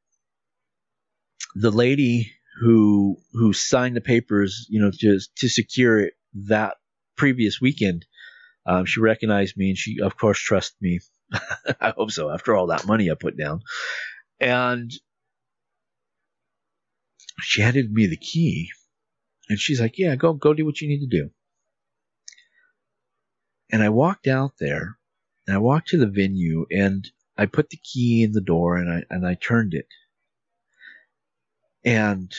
[1.56, 6.14] the lady who who signed the papers, you know, to to secure it
[6.48, 6.76] that
[7.18, 8.06] previous weekend,
[8.66, 11.00] um, she recognized me and she of course trusts me.
[11.82, 12.30] I hope so.
[12.30, 13.62] After all that money I put down,
[14.40, 14.92] and
[17.42, 18.70] she handed me the key
[19.50, 21.30] and she's like, Yeah, go go do what you need to do.
[23.72, 24.98] And I walked out there
[25.46, 28.92] and I walked to the venue and I put the key in the door and
[28.92, 29.88] I and I turned it.
[31.84, 32.34] And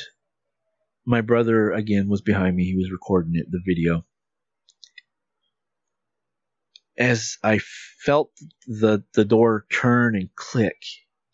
[1.06, 2.64] my brother again was behind me.
[2.64, 4.04] He was recording it, the video.
[6.98, 8.32] As I felt
[8.66, 10.82] the the door turn and click,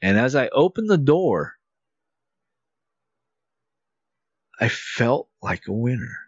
[0.03, 1.55] and as I opened the door,
[4.61, 6.19] I felt like a winner.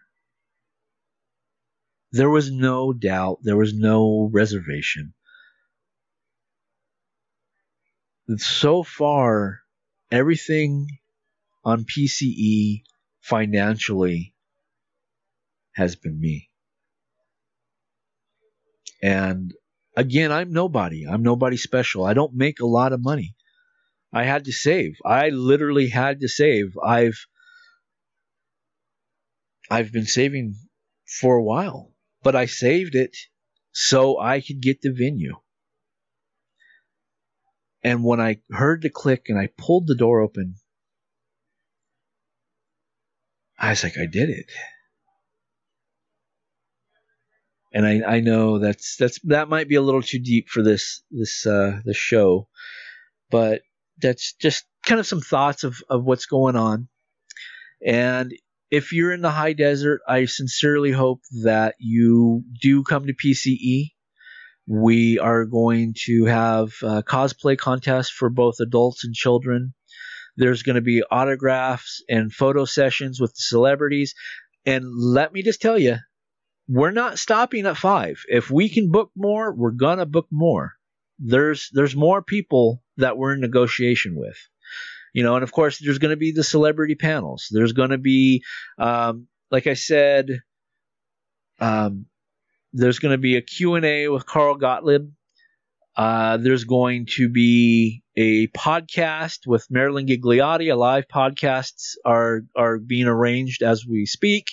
[2.11, 5.13] There was no doubt, there was no reservation.
[8.37, 9.61] So far,
[10.11, 10.99] everything
[11.63, 12.83] on PCE
[13.21, 14.33] financially
[15.73, 16.49] has been me.
[19.01, 19.53] And
[19.95, 21.05] again, I'm nobody.
[21.07, 22.05] I'm nobody special.
[22.05, 23.35] I don't make a lot of money.
[24.13, 24.97] I had to save.
[25.05, 26.77] I literally had to save.
[26.83, 27.19] I've
[29.69, 30.55] I've been saving
[31.05, 33.15] for a while, but I saved it
[33.73, 35.35] so I could get the venue.
[37.83, 40.55] And when I heard the click and I pulled the door open,
[43.59, 44.51] I was like, I did it.
[47.77, 51.03] And I, I know that's that's that might be a little too deep for this
[51.11, 52.47] this uh this show,
[53.29, 53.61] but
[54.01, 56.87] that's just kind of some thoughts of, of what's going on.
[57.85, 58.33] And
[58.71, 63.91] if you're in the high desert, I sincerely hope that you do come to PCE.
[64.65, 69.75] We are going to have cosplay contests for both adults and children.
[70.35, 74.15] There's going to be autographs and photo sessions with the celebrities.
[74.65, 75.97] And let me just tell you,
[76.67, 78.23] we're not stopping at five.
[78.27, 80.73] If we can book more, we're gonna book more.
[81.19, 84.37] There's there's more people that we're in negotiation with.
[85.13, 87.47] You know and of course there's going to be the celebrity panels.
[87.49, 88.43] There's going to be
[88.77, 90.41] um, like i said
[91.59, 92.05] um,
[92.73, 95.09] there's going to be a q&a with carl gottlieb.
[95.95, 100.71] Uh, there's going to be a podcast with marilyn ghigliotti.
[100.71, 104.45] A live podcasts are are being arranged as we speak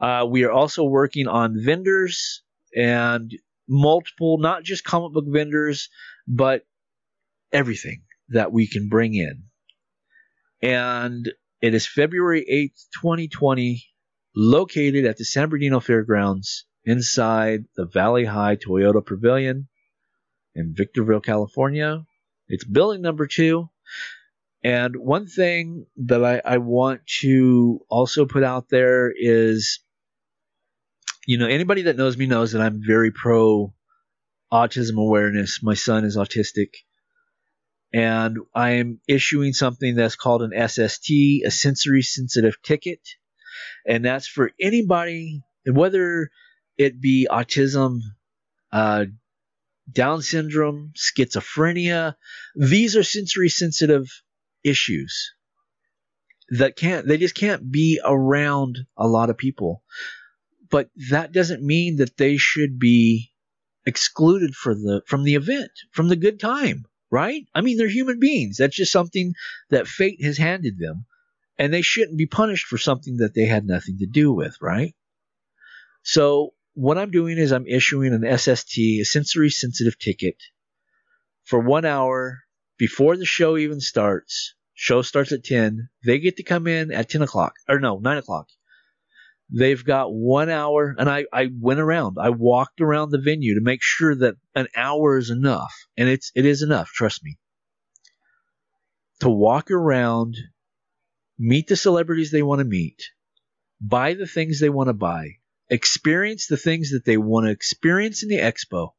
[0.00, 2.42] uh, we are also working on vendors
[2.76, 3.32] and
[3.68, 5.88] multiple not just comic book vendors
[6.26, 6.62] but
[7.52, 9.44] everything that we can bring in
[10.62, 11.30] and
[11.60, 13.84] it is February 8th, 2020,
[14.34, 19.68] located at the San Bernardino Fairgrounds inside the Valley Hi Toyota Pavilion
[20.54, 22.04] in Victorville, California.
[22.48, 23.68] It's building number two.
[24.62, 29.80] And one thing that I, I want to also put out there is,
[31.28, 33.74] you know, anybody that knows me knows that I'm very pro
[34.50, 35.62] autism awareness.
[35.62, 36.70] My son is autistic
[37.92, 41.10] and I am issuing something that's called an SST,
[41.44, 43.00] a sensory sensitive ticket,
[43.86, 46.30] and that's for anybody, whether
[46.78, 47.98] it be autism,
[48.72, 49.04] uh,
[49.92, 52.14] Down syndrome, schizophrenia.
[52.56, 54.06] These are sensory sensitive
[54.64, 55.34] issues
[56.50, 59.82] that can't they just can't be around a lot of people.
[60.70, 63.32] But that doesn't mean that they should be
[63.86, 67.46] excluded for the from the event, from the good time right?
[67.54, 68.56] I mean, they're human beings.
[68.58, 69.34] That's just something
[69.70, 71.06] that fate has handed them,
[71.58, 74.94] and they shouldn't be punished for something that they had nothing to do with, right?
[76.02, 80.36] So what I'm doing is I'm issuing an SST, a sensory sensitive ticket,
[81.44, 82.40] for one hour
[82.76, 84.54] before the show even starts.
[84.74, 85.88] Show starts at 10.
[86.04, 88.48] They get to come in at 10 o'clock, or no, 9 o'clock.
[89.50, 92.18] They've got one hour, and I, I went around.
[92.20, 96.30] I walked around the venue to make sure that an hour is enough, and it's
[96.34, 96.88] it is enough.
[96.88, 97.38] Trust me.
[99.20, 100.36] To walk around,
[101.38, 103.10] meet the celebrities they want to meet,
[103.80, 105.36] buy the things they want to buy,
[105.70, 108.90] experience the things that they want to experience in the expo.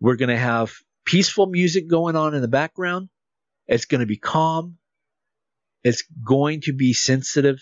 [0.00, 0.72] We're going to have
[1.06, 3.08] peaceful music going on in the background.
[3.66, 4.76] It's going to be calm.
[5.82, 7.58] It's going to be sensitive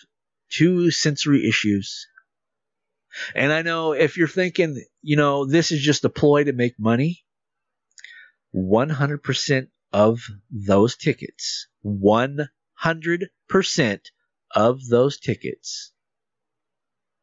[0.51, 2.07] to sensory issues.
[3.35, 6.79] And I know if you're thinking, you know, this is just a ploy to make
[6.79, 7.25] money,
[8.55, 10.21] 100% of
[10.51, 14.01] those tickets, 100%
[14.55, 15.93] of those tickets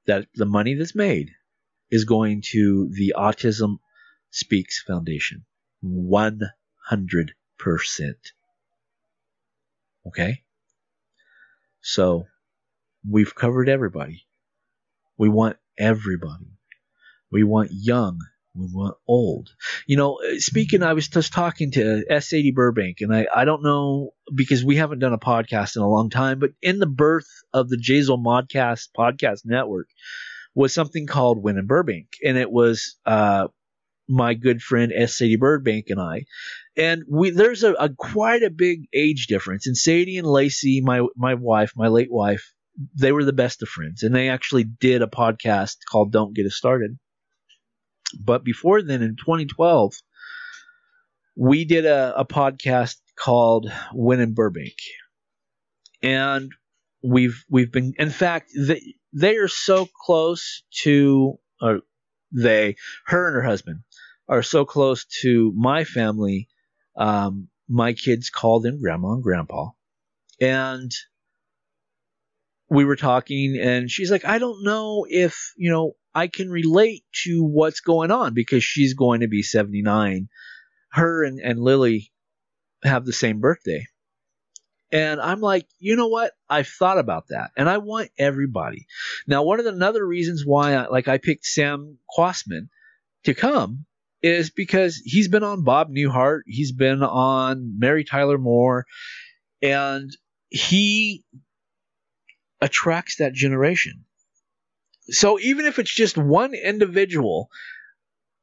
[0.06, 1.32] that the money that's made
[1.92, 3.78] is going to the Autism
[4.32, 5.46] Speaks Foundation.
[5.86, 6.50] 100%.
[10.08, 10.44] Okay?
[11.82, 12.26] So,
[13.08, 14.26] we've covered everybody.
[15.18, 16.58] We want everybody.
[17.32, 18.20] We want young.
[18.56, 19.50] We want old.
[19.88, 24.12] You know, speaking, I was just talking to Sadie Burbank, and I, I don't know
[24.34, 27.70] because we haven't done a podcast in a long time, but in the birth of
[27.70, 29.88] the Jazel Modcast podcast network
[30.54, 33.48] was something called Win in Burbank, and it was uh,
[34.08, 35.18] my good friend S.
[35.18, 36.26] Sadie Burbank and I,
[36.78, 39.66] and we there's a, a, quite a big age difference.
[39.66, 42.53] And Sadie and Lacey, my my wife, my late wife,
[42.96, 46.46] they were the best of friends, and they actually did a podcast called "Don't Get
[46.46, 46.98] Us Started."
[48.20, 49.94] But before then, in 2012,
[51.36, 54.76] we did a, a podcast called "Win in Burbank,"
[56.02, 56.52] and
[57.04, 61.38] we've we've been, in fact, they, they are so close to,
[62.32, 63.84] they, her and her husband,
[64.28, 66.48] are so close to my family.
[66.96, 69.70] Um, my kids call them grandma and grandpa.
[70.40, 70.92] And
[72.74, 77.04] we were talking, and she's like, I don't know if, you know, I can relate
[77.24, 80.28] to what's going on because she's going to be 79.
[80.92, 82.12] Her and, and Lily
[82.84, 83.86] have the same birthday.
[84.92, 86.32] And I'm like, you know what?
[86.50, 88.88] I've thought about that, and I want everybody.
[89.28, 92.70] Now, one of the other reasons why, I, like, I picked Sam Kwasman
[93.26, 93.86] to come
[94.24, 98.86] is because he's been on Bob Newhart, he's been on Mary Tyler Moore,
[99.62, 100.10] and
[100.50, 101.24] he
[102.64, 104.06] attracts that generation.
[105.10, 107.50] So even if it's just one individual,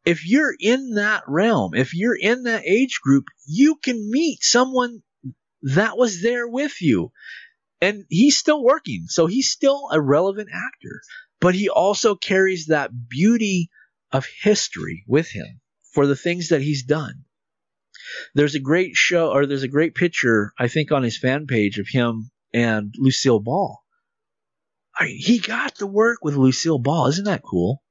[0.05, 5.03] if you're in that realm, if you're in that age group, you can meet someone
[5.62, 7.12] that was there with you.
[7.81, 11.01] And he's still working, so he's still a relevant actor,
[11.41, 13.71] but he also carries that beauty
[14.12, 15.62] of history with him
[15.95, 17.25] for the things that he's done.
[18.35, 21.79] There's a great show, or there's a great picture, I think, on his fan page
[21.79, 23.80] of him and Lucille Ball.
[25.01, 27.07] I mean, he got to work with Lucille Ball.
[27.07, 27.83] Isn't that cool?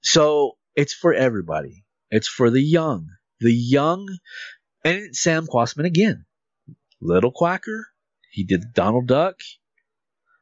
[0.00, 1.84] So it's for everybody.
[2.10, 3.10] It's for the young.
[3.40, 4.08] The young,
[4.82, 6.24] and Sam Kwasman again.
[7.00, 7.84] Little Quacker.
[8.30, 9.36] He did Donald Duck.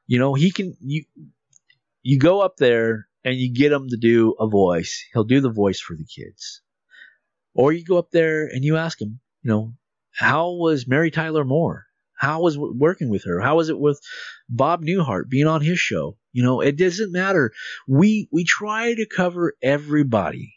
[0.07, 1.05] You know, he can, you,
[2.03, 5.51] you go up there and you get him to do a voice, he'll do the
[5.51, 6.63] voice for the kids.
[7.55, 9.75] Or you go up there and you ask him, you know,
[10.13, 11.88] how was Mary Tyler Moore?
[12.19, 13.41] How was working with her?
[13.41, 14.01] How was it with
[14.49, 16.17] Bob Newhart being on his show?
[16.33, 17.53] You know, it doesn't matter.
[17.87, 20.55] We we try to cover everybody.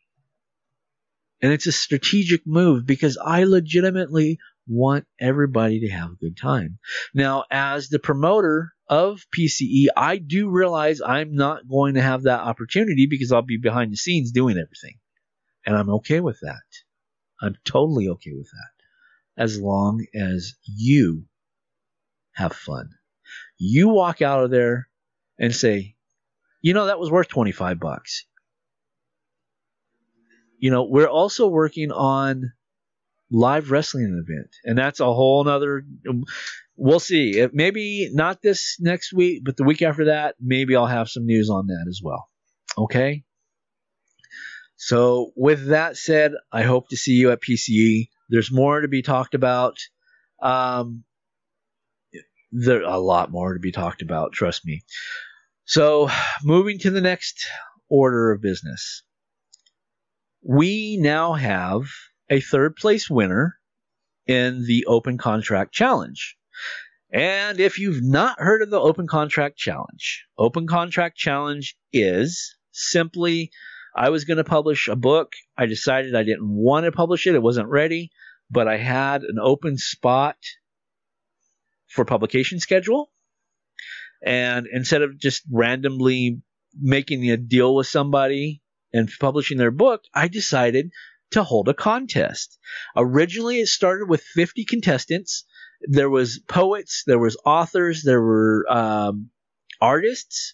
[1.42, 6.78] And it's a strategic move because I legitimately want everybody to have a good time.
[7.14, 12.42] Now, as the promoter of PCE, I do realize I'm not going to have that
[12.42, 15.00] opportunity because I'll be behind the scenes doing everything.
[15.66, 16.62] And I'm okay with that.
[17.42, 19.42] I'm totally okay with that.
[19.42, 21.26] As long as you
[22.42, 22.90] have fun.
[23.58, 24.88] You walk out of there
[25.40, 25.96] and say,
[26.62, 28.26] you know, that was worth 25 bucks.
[30.58, 32.54] You know, we're also working on
[33.32, 35.84] live wrestling event, and that's a whole nother
[36.76, 37.48] we'll see.
[37.54, 41.50] Maybe not this next week, but the week after that, maybe I'll have some news
[41.50, 42.28] on that as well.
[42.78, 43.24] Okay.
[44.78, 48.10] So with that said, I hope to see you at PCE.
[48.30, 49.78] There's more to be talked about.
[50.42, 51.04] Um,
[52.52, 54.34] there a lot more to be talked about.
[54.34, 54.82] Trust me.
[55.66, 56.10] So
[56.44, 57.48] moving to the next
[57.90, 59.04] order of business,
[60.44, 61.84] we now have
[62.30, 63.58] a third place winner
[64.28, 66.38] in the Open Contract Challenge.
[67.14, 73.52] And if you've not heard of the Open Contract Challenge, Open Contract Challenge is simply
[73.96, 75.34] I was going to publish a book.
[75.58, 78.12] I decided I didn't want to publish it, it wasn't ready,
[78.50, 80.38] but I had an open spot
[81.92, 83.12] for publication schedule.
[84.24, 86.42] And instead of just randomly
[86.80, 88.62] making a deal with somebody
[88.94, 90.92] and publishing their book, I decided
[91.32, 92.58] to hold a contest.
[92.96, 95.46] Originally, it started with 50 contestants.
[95.82, 99.30] There was poets, there was authors, there were um,
[99.80, 100.54] artists,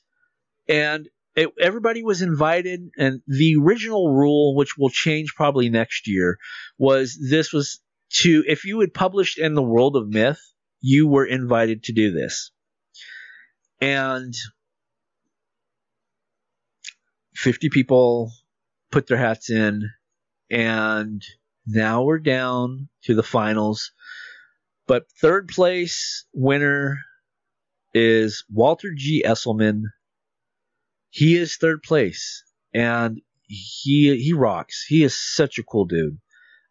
[0.70, 2.90] and it, everybody was invited.
[2.98, 6.38] And the original rule, which will change probably next year,
[6.78, 10.40] was this was to if you had published in the world of myth,
[10.82, 12.52] you were invited to do this.
[13.82, 14.34] And
[17.36, 18.32] 50 people
[18.92, 19.90] put their hats in,
[20.50, 21.24] and
[21.66, 23.92] now we're down to the finals.
[24.88, 26.98] But third place winner
[27.94, 29.24] is Walter G.
[29.26, 29.84] Esselman.
[31.10, 34.86] He is third place, and he he rocks.
[34.88, 36.20] He is such a cool dude.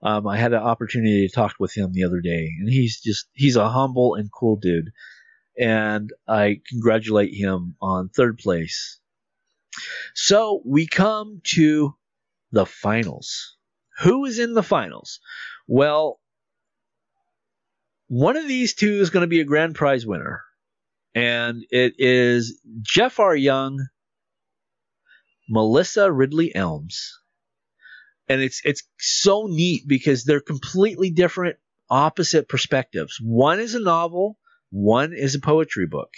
[0.03, 3.27] Um, I had an opportunity to talk with him the other day, and he's just
[3.33, 4.91] he's a humble and cool dude.
[5.59, 9.01] And I congratulate him on third place.
[10.15, 11.95] So we come to
[12.53, 13.57] the finals.
[14.01, 15.21] Who is in the finals?
[15.67, 16.21] Well,
[18.09, 20.43] one of these two is going to be a grand prize winner,
[21.15, 23.35] and it is Jeff R.
[23.35, 23.87] Young,
[25.49, 27.19] Melissa Ridley Elms,
[28.29, 31.57] and it's it's so neat because they're completely different,
[31.89, 33.19] opposite perspectives.
[33.23, 34.39] One is a novel,
[34.71, 36.11] one is a poetry book.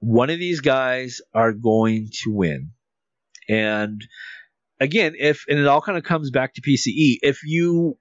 [0.00, 2.70] One of these guys are going to win,
[3.48, 4.00] and
[4.80, 7.18] again, if and it all kind of comes back to PCE.
[7.22, 7.98] If you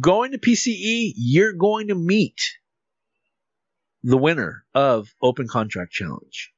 [0.00, 2.40] go into PCE, you're going to meet
[4.02, 6.52] the winner of Open Contract Challenge.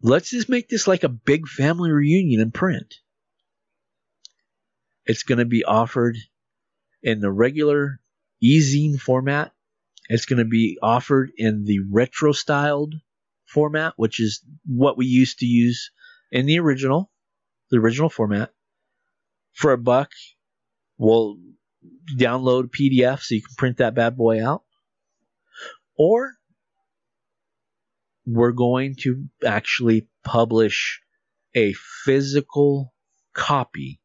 [0.00, 2.94] Let's just make this like a big family reunion in print.
[5.04, 6.16] It's going to be offered
[7.02, 7.98] in the regular
[8.40, 9.50] e-zine format.
[10.08, 12.94] It's going to be offered in the retro styled
[13.46, 15.90] format, which is what we used to use
[16.30, 17.10] in the original,
[17.72, 18.52] the original format.
[19.54, 20.12] For a buck,
[20.98, 21.38] we'll
[22.16, 24.62] download PDF so you can print that bad boy out.
[25.96, 26.32] Or
[28.26, 31.00] we're going to actually publish
[31.54, 31.74] a
[32.04, 32.92] physical
[33.34, 34.00] copy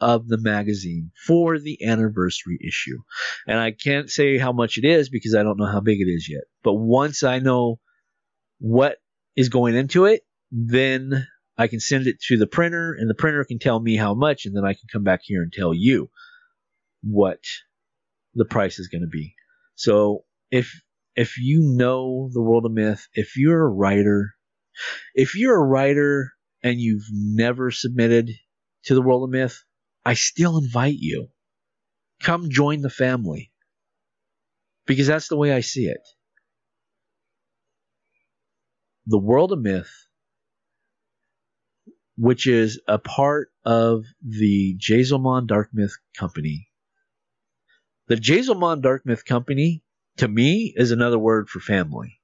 [0.00, 2.98] of the magazine for the anniversary issue.
[3.46, 6.10] And I can't say how much it is because I don't know how big it
[6.10, 6.42] is yet.
[6.62, 7.78] But once I know
[8.58, 8.98] what
[9.36, 11.26] is going into it, then
[11.56, 14.44] I can send it to the printer and the printer can tell me how much
[14.44, 16.10] and then I can come back here and tell you
[17.02, 17.40] what
[18.34, 19.34] the price is going to be.
[19.74, 20.72] So if
[21.14, 24.30] if you know the world of myth, if you're a writer,
[25.14, 26.32] if you're a writer
[26.62, 28.30] and you've never submitted
[28.84, 29.62] to the world of myth,
[30.04, 31.28] I still invite you.
[32.22, 33.50] Come join the family.
[34.86, 36.00] Because that's the way I see it.
[39.06, 39.90] The world of myth,
[42.16, 46.68] which is a part of the Jazelmon Dark Myth Company.
[48.12, 49.82] The Jazelmon Dark Myth Company,
[50.18, 52.20] to me, is another word for family.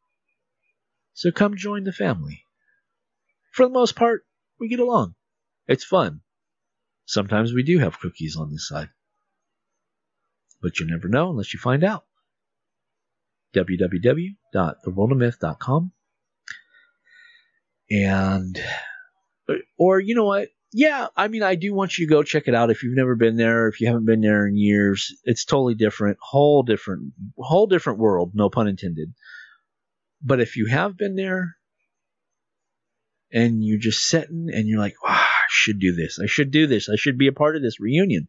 [1.15, 2.45] So come join the family.
[3.53, 4.27] For the most part,
[4.61, 5.15] we get along.
[5.67, 6.21] It's fun.
[7.07, 8.91] Sometimes we do have cookies on this side.
[10.61, 12.05] But you never know unless you find out.
[13.57, 15.93] www.theworldofmyth.com.
[17.91, 18.63] And,
[19.79, 20.51] or you know what?
[20.73, 23.15] Yeah, I mean, I do want you to go check it out if you've never
[23.15, 25.17] been there, if you haven't been there in years.
[25.25, 29.15] It's totally different, whole different, whole different world, no pun intended.
[30.23, 31.57] But if you have been there
[33.33, 36.67] and you're just sitting and you're like, wow, I should do this, I should do
[36.67, 38.29] this, I should be a part of this reunion,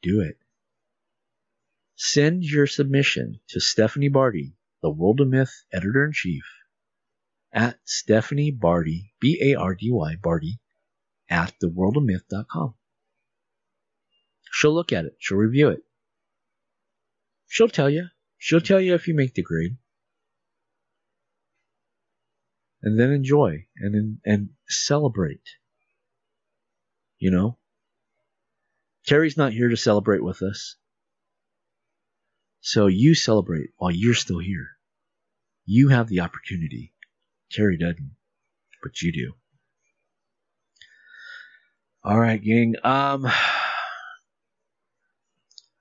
[0.00, 0.38] do it.
[1.96, 6.44] Send your submission to Stephanie Bardy, the World of Myth editor in chief,
[7.52, 10.58] at Stephanie Bardy, B A R D Y, Bardy,
[11.28, 12.74] at theworldofmyth.com.
[14.52, 15.82] She'll look at it, she'll review it.
[17.48, 18.08] She'll tell you.
[18.38, 19.76] She'll tell you if you make the grade.
[22.82, 25.42] And then enjoy and and celebrate.
[27.18, 27.58] You know?
[29.06, 30.76] Terry's not here to celebrate with us.
[32.60, 34.70] So you celebrate while you're still here.
[35.64, 36.92] You have the opportunity.
[37.50, 38.16] Terry doesn't,
[38.82, 39.32] but you do.
[42.06, 42.76] All right, gang.
[42.84, 43.26] Um,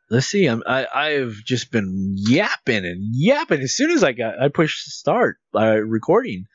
[0.10, 0.48] let's see.
[0.48, 3.62] I'm, I I've just been yapping and yapping.
[3.62, 6.48] As soon as I got I pushed start uh, recording,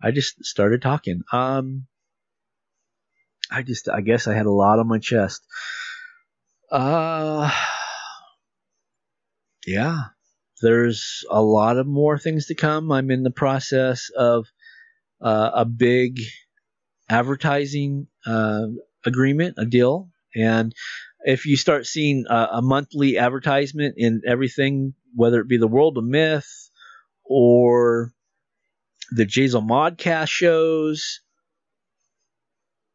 [0.00, 1.22] I just started talking.
[1.32, 1.88] Um,
[3.50, 5.44] I just I guess I had a lot on my chest.
[6.70, 7.50] Uh
[9.66, 10.02] yeah,
[10.62, 12.92] there's a lot of more things to come.
[12.92, 14.46] I'm in the process of
[15.20, 16.20] uh, a big
[17.08, 18.66] advertising uh,
[19.04, 20.74] agreement, a deal, and
[21.22, 25.98] if you start seeing a, a, monthly advertisement in everything, whether it be the World
[25.98, 26.70] of Myth
[27.24, 28.12] or
[29.10, 31.20] the Jazel Modcast shows,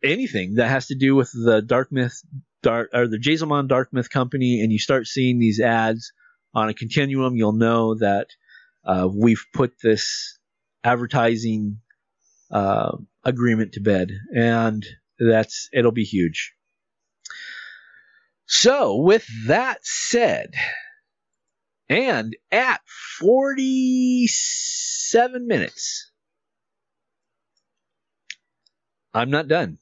[0.04, 2.22] anything that has to do with the Dark Myth,
[2.64, 6.12] Dark or the Jazelmon Dark Myth Company, and you start seeing these ads
[6.54, 8.28] on a continuum, you'll know that
[8.86, 10.40] uh, we've put this
[10.84, 11.80] advertising
[12.50, 14.86] uh, agreement to bed, and
[15.20, 16.54] that's it'll be huge.
[18.48, 20.54] So, with that said,
[21.90, 22.82] and at
[23.20, 26.12] 47 minutes,
[29.14, 29.80] I'm not done.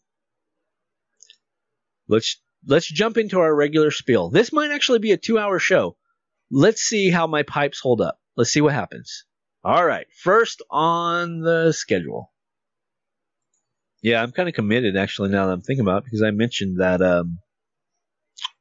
[2.07, 4.29] Let's let's jump into our regular spiel.
[4.29, 5.97] This might actually be a 2-hour show
[6.53, 8.19] let's see how my pipes hold up.
[8.38, 9.25] Let's see what happens.
[9.63, 12.31] All right, first on the schedule.
[14.04, 16.82] Yeah, I'm kind of committed actually now that I'm thinking about it because I mentioned
[16.82, 17.39] that um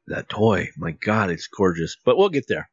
[0.06, 0.68] that toy.
[0.76, 1.96] My god, it's gorgeous.
[2.04, 2.70] But we'll get there.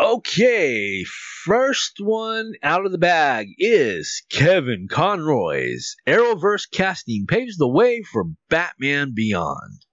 [0.00, 1.04] Okay,
[1.44, 8.24] first one out of the bag is Kevin Conroy's Arrowverse casting paves the way for
[8.48, 9.84] Batman Beyond.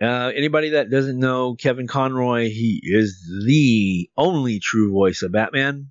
[0.00, 5.90] Uh, anybody that doesn't know Kevin Conroy, he is the only true voice of Batman.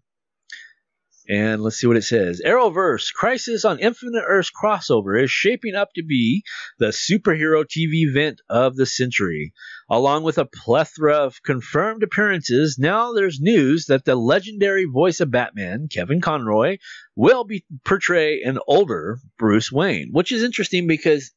[1.30, 2.41] And let's see what it says.
[2.45, 6.43] Arrowverse Crisis on Infinite Earths crossover is shaping up to be
[6.80, 9.53] the superhero TV event of the century.
[9.89, 15.32] Along with a plethora of confirmed appearances, now there's news that the legendary voice of
[15.32, 16.78] Batman, Kevin Conroy,
[17.15, 21.32] will be portray an older Bruce Wayne, which is interesting because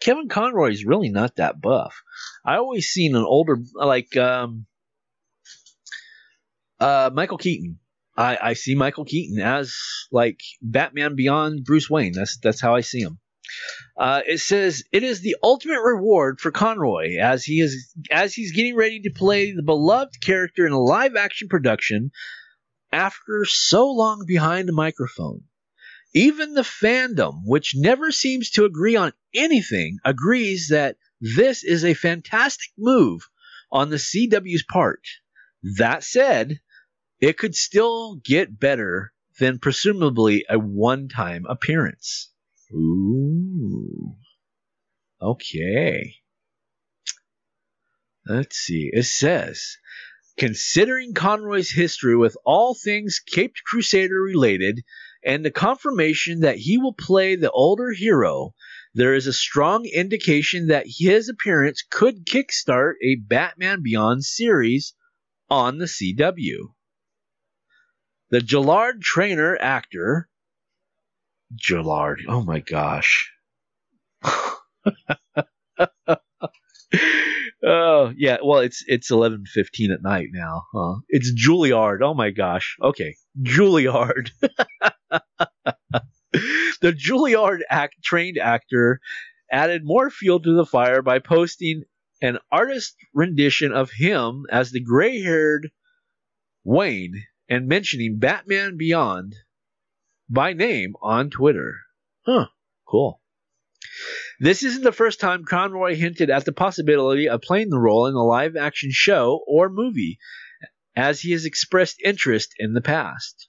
[0.00, 2.02] Kevin Conroy is really not that buff.
[2.44, 4.66] I always seen an older like um,
[6.78, 7.78] uh, Michael Keaton.
[8.16, 9.74] I, I see Michael Keaton as
[10.12, 12.12] like Batman Beyond Bruce Wayne.
[12.12, 13.18] That's that's how I see him.
[13.96, 18.52] Uh, it says it is the ultimate reward for Conroy as he is as he's
[18.52, 22.10] getting ready to play the beloved character in a live action production
[22.92, 25.42] after so long behind a microphone.
[26.14, 31.94] Even the fandom, which never seems to agree on anything, agrees that this is a
[31.94, 33.28] fantastic move
[33.72, 35.02] on the CW's part.
[35.78, 36.60] That said,
[37.20, 42.30] it could still get better than presumably a one time appearance.
[42.72, 44.16] Ooh.
[45.20, 46.16] Okay.
[48.26, 48.90] Let's see.
[48.92, 49.76] It says
[50.36, 54.82] Considering Conroy's history with all things Caped Crusader related,
[55.24, 58.52] and the confirmation that he will play the older hero,
[58.94, 64.94] there is a strong indication that his appearance could kickstart a Batman Beyond series
[65.48, 66.73] on the CW.
[68.34, 70.28] The Gillard trainer actor,
[71.56, 73.30] Gillard, oh my gosh.
[77.66, 80.64] Oh yeah, well it's it's eleven fifteen at night now.
[80.74, 80.96] Huh?
[81.08, 82.02] It's Juilliard.
[82.02, 82.76] Oh my gosh.
[82.82, 84.30] Okay, Juilliard.
[86.82, 88.98] the Juilliard act trained actor
[89.50, 91.84] added more fuel to the fire by posting
[92.20, 95.70] an artist rendition of him as the gray-haired
[96.64, 99.34] Wayne and mentioning Batman Beyond
[100.28, 101.80] by name on Twitter.
[102.26, 102.46] Huh.
[102.86, 103.20] Cool.
[104.40, 108.14] This isn't the first time Conroy hinted at the possibility of playing the role in
[108.14, 110.18] a live action show or movie,
[110.96, 113.48] as he has expressed interest in the past.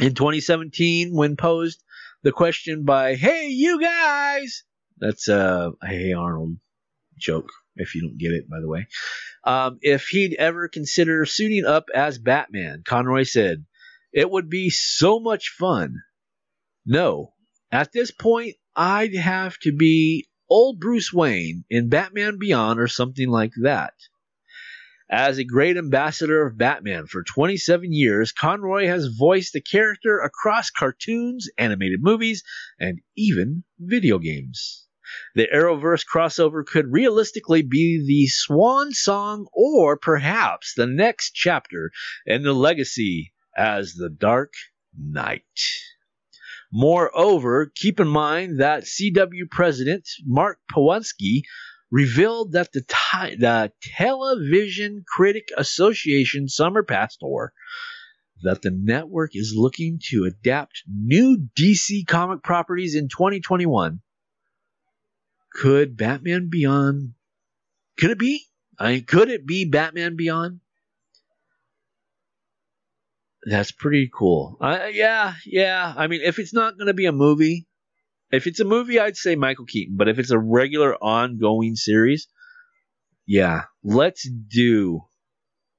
[0.00, 1.82] In 2017, when posed
[2.22, 4.64] the question by, Hey, you guys!
[4.98, 6.56] That's a Hey Arnold
[7.16, 8.86] joke, if you don't get it, by the way.
[9.44, 13.64] Um, if he'd ever consider suiting up as Batman, Conroy said,
[14.12, 16.02] It would be so much fun.
[16.84, 17.32] No,
[17.70, 23.28] at this point, I'd have to be old Bruce Wayne in Batman Beyond or something
[23.28, 23.94] like that.
[25.10, 30.70] As a great ambassador of Batman for 27 years, Conroy has voiced the character across
[30.70, 32.42] cartoons, animated movies,
[32.78, 34.87] and even video games.
[35.34, 41.90] The Arrowverse crossover could realistically be the swan song or perhaps the next chapter
[42.26, 44.52] in the legacy as the Dark
[44.96, 45.42] Knight.
[46.72, 51.42] Moreover, keep in mind that CW president Mark Powanski
[51.90, 52.84] revealed that the,
[53.38, 57.52] the Television Critic Association Summer Pass Tour
[58.42, 64.00] that the network is looking to adapt new DC comic properties in 2021.
[65.58, 67.14] Could Batman Beyond
[67.98, 68.46] could it be?
[68.78, 70.60] I mean, could it be Batman Beyond?
[73.42, 74.56] That's pretty cool.
[74.60, 75.92] Uh, yeah, yeah.
[75.96, 77.66] I mean, if it's not going to be a movie,
[78.30, 79.96] if it's a movie, I'd say Michael Keaton.
[79.96, 82.28] But if it's a regular ongoing series,
[83.26, 85.00] yeah, let's do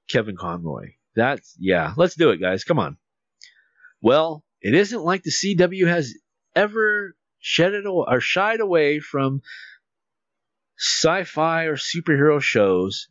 [0.10, 0.94] Kevin Conroy.
[1.16, 2.64] That's yeah, let's do it, guys.
[2.64, 2.98] Come on.
[4.02, 6.14] Well, it isn't like the CW has
[6.56, 9.42] ever shed it or shied away from
[10.80, 13.10] sci-fi or superhero shows,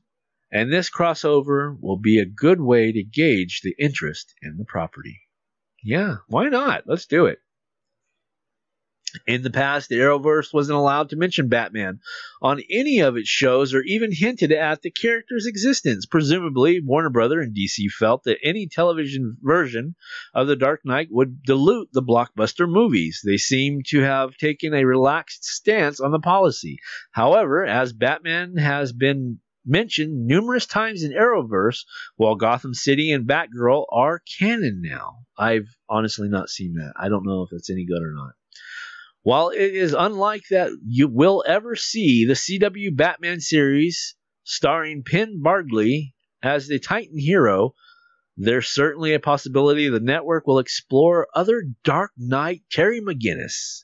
[0.51, 5.21] and this crossover will be a good way to gauge the interest in the property.
[5.83, 6.85] Yeah, why not?
[6.87, 7.39] Let's do it.
[9.27, 12.01] In the past, the Arrowverse wasn't allowed to mention Batman
[12.41, 16.07] on any of its shows or even hinted at the character's existence.
[16.07, 19.95] Presumably, Warner Brother and DC felt that any television version
[20.35, 23.21] of The Dark Knight would dilute the blockbuster movies.
[23.25, 26.79] They seem to have taken a relaxed stance on the policy.
[27.13, 31.85] However, as Batman has been mentioned numerous times in Arrowverse,
[32.17, 35.19] while Gotham City and Batgirl are canon now.
[35.37, 36.95] I've honestly not seen that.
[36.97, 38.33] I don't know if it's any good or not.
[39.29, 45.43] While it is unlike that you will ever see the CW Batman series starring Penn
[45.45, 47.75] Badgley as the Titan hero,
[48.39, 53.83] there's certainly a possibility the network will explore other Dark Knight Terry McGinnis.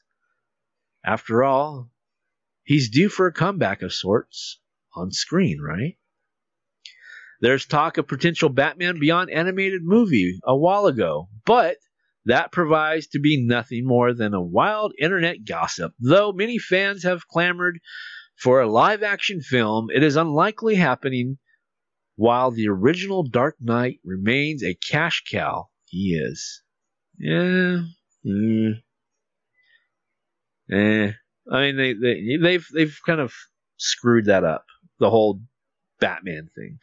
[1.04, 1.90] After all,
[2.62, 4.60] he's due for a comeback of sorts
[4.94, 5.98] on screen, right?
[7.42, 11.76] There's talk of potential Batman Beyond animated movie a while ago, but
[12.26, 15.92] that provides to be nothing more than a wild internet gossip.
[15.98, 17.78] Though many fans have clamored
[18.36, 21.38] for a live action film, it is unlikely happening
[22.16, 25.68] while the original Dark Knight remains a cash cow.
[25.86, 26.62] He is.
[27.18, 27.82] Yeah.
[28.26, 28.80] Mm.
[30.70, 31.12] Eh.
[31.52, 33.34] I mean, they, they, they've, they've kind of
[33.76, 34.64] screwed that up,
[34.98, 35.40] the whole
[36.00, 36.78] Batman thing.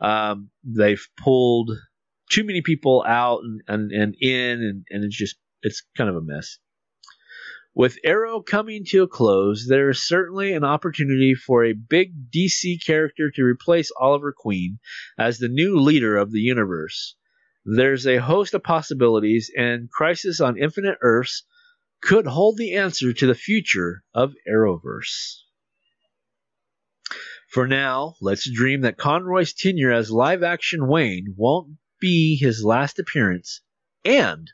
[0.00, 1.70] Um, they've pulled
[2.30, 6.16] too many people out and, and, and in, and, and it's just, it's kind of
[6.16, 6.58] a mess.
[7.74, 12.82] With Arrow coming to a close, there is certainly an opportunity for a big DC
[12.84, 14.78] character to replace Oliver Queen
[15.18, 17.16] as the new leader of the universe.
[17.66, 21.44] There's a host of possibilities, and Crisis on Infinite Earths
[22.00, 25.42] could hold the answer to the future of Arrowverse.
[27.50, 32.98] For now, let's dream that Conroy's tenure as live action Wayne won't be his last
[32.98, 33.60] appearance
[34.04, 34.50] and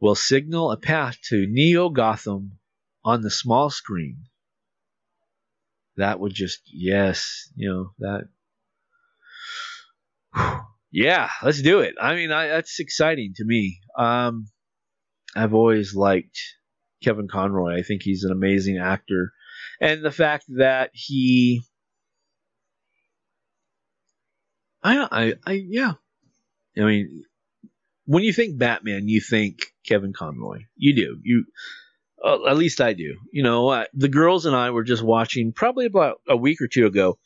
[0.00, 2.58] will signal a path to Neo Gotham
[3.04, 4.24] on the small screen.
[5.96, 7.92] That would just, yes, you know,
[10.34, 10.64] that.
[10.90, 11.96] Yeah, let's do it.
[12.00, 13.78] I mean, I, that's exciting to me.
[13.98, 14.48] Um,
[15.36, 16.38] I've always liked
[17.04, 17.78] Kevin Conroy.
[17.78, 19.34] I think he's an amazing actor.
[19.82, 21.60] And the fact that he.
[24.82, 25.92] I, I, I, yeah,
[26.78, 27.24] I mean,
[28.04, 30.60] when you think Batman, you think Kevin Conroy.
[30.76, 31.18] You do.
[31.22, 31.44] You,
[32.24, 33.16] uh, at least I do.
[33.32, 36.86] You know, the girls and I were just watching probably about a week or two
[36.86, 37.18] ago,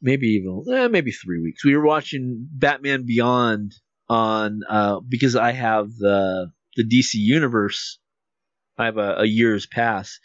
[0.00, 1.64] maybe even eh, maybe three weeks.
[1.64, 3.74] We were watching Batman Beyond
[4.08, 7.98] on uh, because I have the the DC Universe.
[8.76, 10.18] I have a, a year's pass,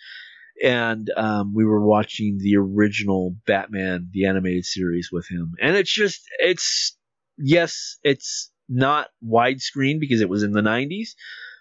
[0.64, 5.94] and um, we were watching the original Batman the animated series with him, and it's
[5.94, 6.98] just it's
[7.38, 11.10] yes, it's not widescreen because it was in the 90s,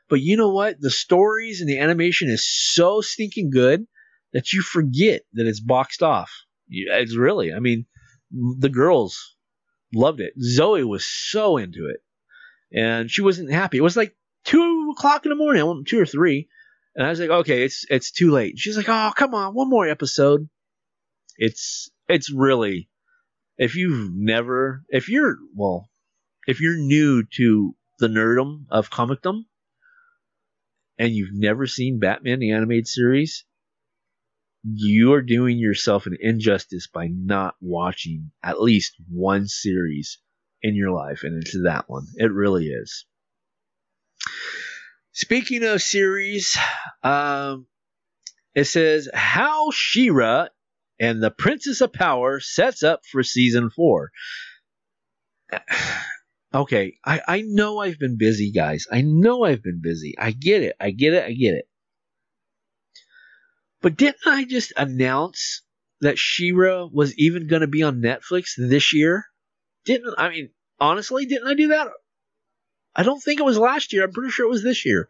[0.09, 0.81] But you know what?
[0.81, 3.87] The stories and the animation is so stinking good
[4.33, 6.31] that you forget that it's boxed off.
[6.69, 7.87] It's really, I mean,
[8.31, 9.37] the girls
[9.95, 10.35] loved it.
[10.41, 12.03] Zoe was so into it,
[12.73, 13.79] and she wasn't happy.
[13.79, 16.49] It was like two o'clock in the morning, two or three,
[16.95, 18.59] and I was like, okay, it's it's too late.
[18.59, 20.49] She's like, oh, come on, one more episode.
[21.37, 22.89] It's it's really,
[23.57, 25.89] if you've never, if you're well,
[26.49, 29.45] if you're new to the nerdum of comicdom,
[30.99, 33.45] and you've never seen Batman the animated series,
[34.65, 40.19] you are doing yourself an injustice by not watching at least one series
[40.63, 42.07] in your life, and it's that one.
[42.17, 43.05] It really is.
[45.13, 46.57] Speaking of series,
[47.03, 47.67] um,
[48.55, 50.47] it says how She-Ra
[50.99, 54.11] and the Princess of Power sets up for season four.
[56.55, 58.87] Okay, I, I know I've been busy, guys.
[58.91, 60.15] I know I've been busy.
[60.19, 60.77] I get it.
[60.81, 61.25] I get it.
[61.25, 61.69] I get it.
[63.83, 65.63] But didn't I just announce
[66.01, 69.27] that She-Ra was even going to be on Netflix this year?
[69.85, 71.27] Didn't I mean honestly?
[71.27, 71.89] Didn't I do that?
[72.97, 74.05] I don't think it was last year.
[74.05, 75.09] I'm pretty sure it was this year.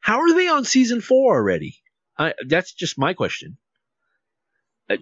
[0.00, 1.76] How are they on season four already?
[2.18, 3.58] I, that's just my question.
[4.88, 4.96] Uh,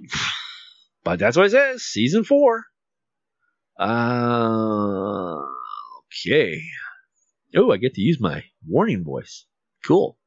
[1.05, 1.83] but that's what it says.
[1.83, 2.65] Season four.
[3.79, 5.16] Uh,
[6.25, 6.63] okay.
[7.55, 9.47] Oh, I get to use my warning voice.
[9.85, 10.19] Cool.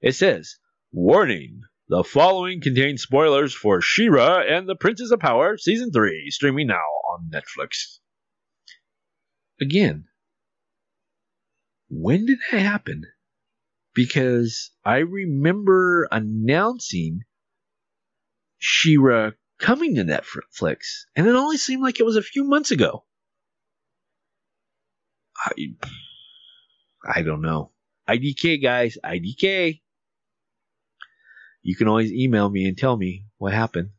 [0.00, 0.56] It says,
[0.92, 1.62] Warning.
[1.88, 6.84] The following contains spoilers for She-Ra and the Princess of Power Season 3, streaming now
[7.10, 7.98] on Netflix.
[9.60, 10.06] Again,
[11.88, 13.04] when did that happen?
[13.94, 17.24] Because I remember announcing
[18.58, 23.04] She-Ra coming to Netflix, and it only seemed like it was a few months ago.
[25.44, 25.52] I,
[27.06, 27.70] I don't know.
[28.08, 29.80] IDK, guys, IDK.
[31.62, 33.90] You can always email me and tell me what happened.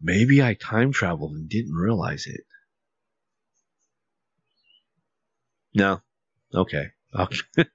[0.00, 2.42] Maybe I time traveled and didn't realize it.
[5.74, 6.00] No.
[6.54, 6.86] Okay.
[7.14, 7.38] Okay.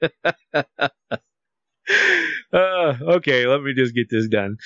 [2.53, 4.57] uh, okay, let me just get this done.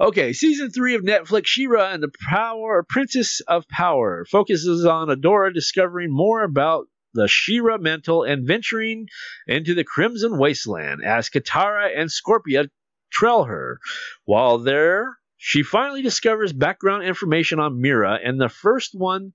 [0.00, 5.52] Okay, season three of Netflix, She-Ra and the Power Princess of Power focuses on Adora
[5.52, 9.08] discovering more about the She-Ra mental and venturing
[9.46, 12.68] into the Crimson Wasteland as Catra and Scorpia
[13.10, 13.78] trail her.
[14.24, 19.32] While there, she finally discovers background information on Mira and the first one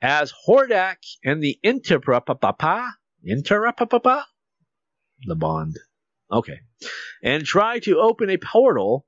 [0.00, 2.90] as Hordak and the Interrapapa.
[3.28, 4.24] Interrapapa?
[5.26, 5.76] The Bond.
[6.32, 6.60] Okay.
[7.22, 9.06] And try to open a portal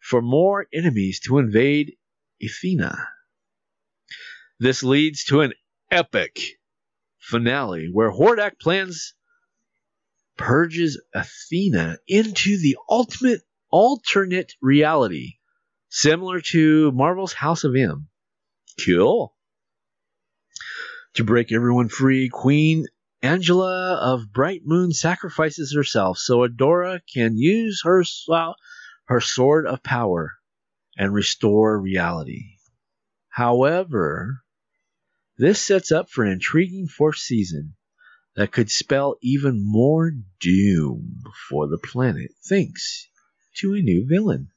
[0.00, 1.94] for more enemies to invade
[2.42, 3.08] Athena.
[4.58, 5.54] This leads to an
[5.90, 6.38] epic
[7.24, 9.14] finale where Hordak plans
[10.36, 15.34] purges Athena into the ultimate alternate reality,
[15.88, 18.08] similar to Marvel's House of M.
[18.84, 19.34] Cool.
[21.14, 22.86] To break everyone free, Queen
[23.22, 28.04] Angela of Bright Moon sacrifices herself so Adora can use her,
[29.06, 30.34] her sword of power
[30.96, 32.56] and restore reality.
[33.28, 34.43] However,
[35.36, 37.74] this sets up for an intriguing fourth season
[38.36, 43.08] that could spell even more doom for the planet, thanks
[43.56, 44.48] to a new villain.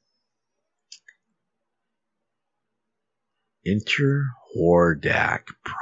[3.66, 4.26] Enter
[4.56, 5.78] Hordak Prime.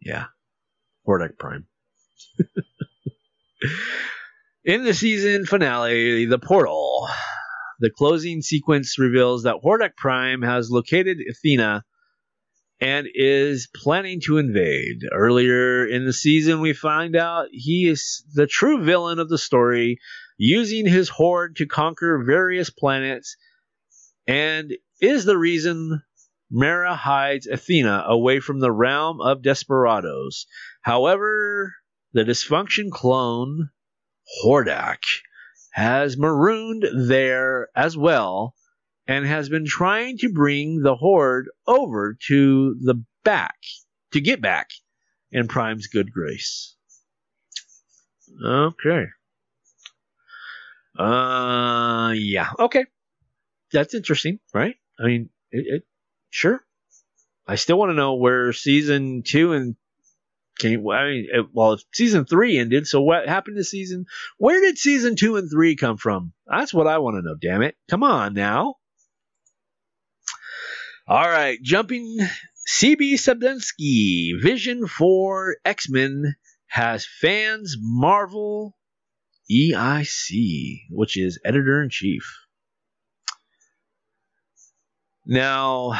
[0.00, 0.26] Yeah,
[1.06, 1.66] Hordak Prime.
[4.64, 7.08] In the season finale, The Portal,
[7.80, 11.84] the closing sequence reveals that Hordak Prime has located Athena
[12.80, 15.02] and is planning to invade.
[15.12, 19.98] Earlier in the season, we find out he is the true villain of the story,
[20.36, 23.36] using his horde to conquer various planets,
[24.26, 26.02] and is the reason
[26.50, 30.46] Mara hides Athena away from the realm of desperados.
[30.82, 31.74] However,
[32.12, 33.70] the dysfunction clone,
[34.42, 35.02] Hordak,
[35.72, 38.54] has marooned there as well
[39.06, 43.56] and has been trying to bring the horde over to the back
[44.12, 44.70] to get back
[45.30, 46.74] in Prime's good grace.
[48.44, 49.06] Okay.
[50.98, 52.50] Uh, yeah.
[52.58, 52.84] Okay.
[53.72, 54.76] That's interesting, right?
[54.98, 55.82] I mean, it, it
[56.30, 56.64] sure.
[57.46, 59.76] I still want to know where season two and
[60.58, 60.88] came.
[60.88, 62.86] I mean, it, well, season three ended.
[62.86, 64.06] So what happened to season?
[64.38, 66.32] Where did season two and three come from?
[66.46, 67.34] That's what I want to know.
[67.34, 67.76] Damn it!
[67.90, 68.76] Come on now.
[71.06, 72.16] All right, jumping
[72.66, 76.34] CB Cebulski, Vision for X Men
[76.66, 78.74] has fans Marvel
[79.52, 82.22] EIC, which is editor in chief.
[85.26, 85.92] Now,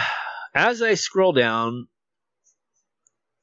[0.55, 1.89] as I scroll down,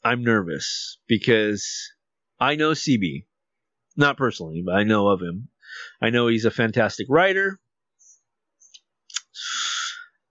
[0.03, 1.91] I'm nervous because
[2.39, 3.27] I know CB.
[3.95, 5.49] Not personally, but I know of him.
[6.01, 7.59] I know he's a fantastic writer.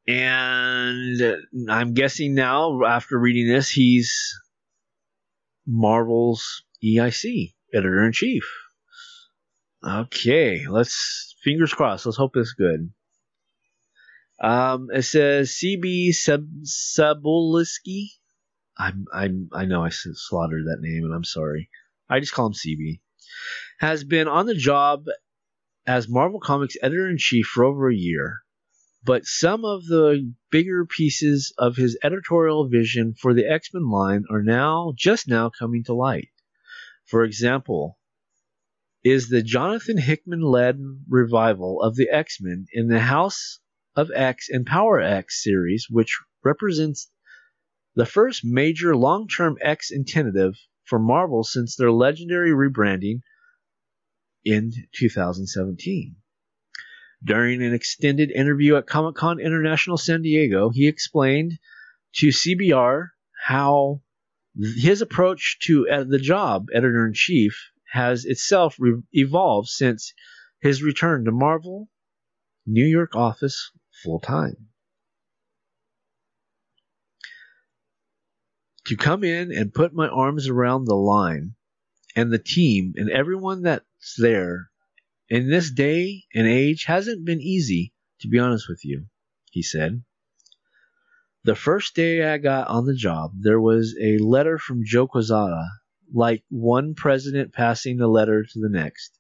[0.08, 1.20] And
[1.68, 4.12] I'm guessing now, after reading this, he's
[5.66, 8.44] Marvel's EIC, editor in chief.
[9.86, 12.06] Okay, let's fingers crossed.
[12.06, 12.90] Let's hope it's good.
[14.40, 18.06] Um, it says CB Sab- Sabuliski.
[18.78, 21.68] I'm, I'm, I know I slaughtered that name, and I'm sorry.
[22.08, 23.00] I just call him CB.
[23.78, 25.04] Has been on the job
[25.86, 28.40] as Marvel Comics editor in chief for over a year,
[29.02, 34.24] but some of the bigger pieces of his editorial vision for the X Men line
[34.30, 36.28] are now just now coming to light.
[37.06, 37.98] For example,
[39.02, 40.78] is the Jonathan Hickman led
[41.08, 43.60] revival of the X Men in the House
[43.96, 47.10] of X and Power X series, which represents
[47.94, 53.20] the first major long term X intentive for Marvel since their legendary rebranding
[54.44, 56.16] in 2017.
[57.22, 61.58] During an extended interview at Comic Con International San Diego, he explained
[62.14, 63.08] to CBR
[63.46, 64.02] how
[64.56, 70.14] his approach to the job editor in chief has itself re- evolved since
[70.60, 71.88] his return to Marvel
[72.66, 73.70] New York office
[74.02, 74.68] full time.
[78.86, 81.54] To come in and put my arms around the line
[82.16, 84.69] and the team and everyone that's there
[85.30, 89.06] in this day and age hasn't been easy, to be honest with you,
[89.52, 90.02] he said.
[91.44, 95.64] The first day I got on the job, there was a letter from Joe Quesada,
[96.12, 99.18] like one president passing a letter to the next.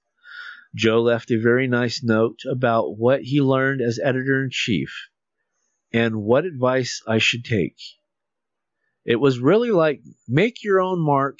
[0.74, 5.08] Joe left a very nice note about what he learned as editor in chief
[5.92, 7.78] and what advice I should take.
[9.04, 11.38] It was really like make your own mark.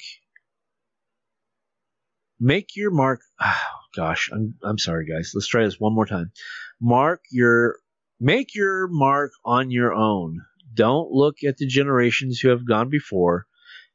[2.41, 3.21] Make your mark.
[3.93, 5.33] Oh, gosh, I'm I'm sorry, guys.
[5.35, 6.31] Let's try this one more time.
[6.79, 7.75] Mark your
[8.21, 10.41] make your mark on your own.
[10.73, 13.47] Don't look at the generations who have gone before.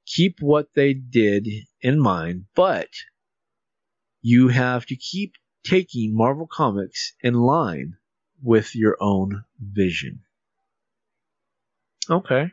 [0.04, 1.48] Keep what they did
[1.80, 2.88] in mind, but
[4.20, 5.32] you have to keep
[5.64, 7.94] taking Marvel Comics in line
[8.42, 10.20] with your own vision.
[12.10, 12.52] Okay.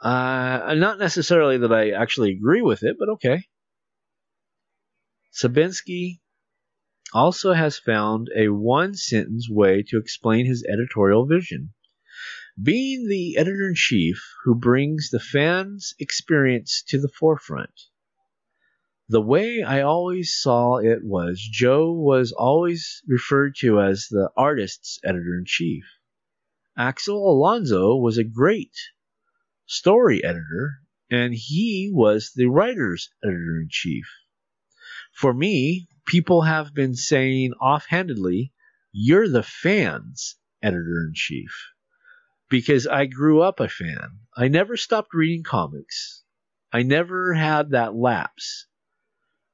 [0.00, 3.48] Uh, not necessarily that I actually agree with it, but okay.
[5.32, 6.20] Sabinsky
[7.12, 11.72] also has found a one sentence way to explain his editorial vision.
[12.60, 17.70] Being the editor in chief who brings the fans' experience to the forefront.
[19.08, 24.98] The way I always saw it was Joe was always referred to as the artist's
[25.02, 25.84] editor in chief.
[26.76, 28.76] Axel Alonso was a great
[29.68, 34.06] story editor, and he was the writer's editor in chief.
[35.12, 38.52] For me, people have been saying offhandedly,
[38.92, 41.52] You're the fan's editor in chief.
[42.48, 44.20] Because I grew up a fan.
[44.34, 46.24] I never stopped reading comics.
[46.72, 48.66] I never had that lapse.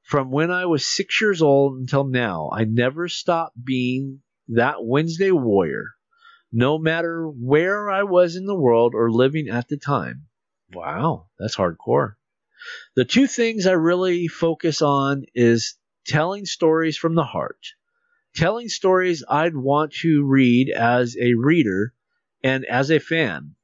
[0.03, 5.31] From when I was six years old until now, I never stopped being that Wednesday
[5.31, 5.94] warrior,
[6.55, 10.27] no matter where I was in the world or living at the time.
[10.73, 12.13] Wow, that's hardcore.
[12.95, 15.75] The two things I really focus on is
[16.05, 17.59] telling stories from the heart,
[18.37, 21.93] telling stories I'd want to read as a reader
[22.41, 23.55] and as a fan.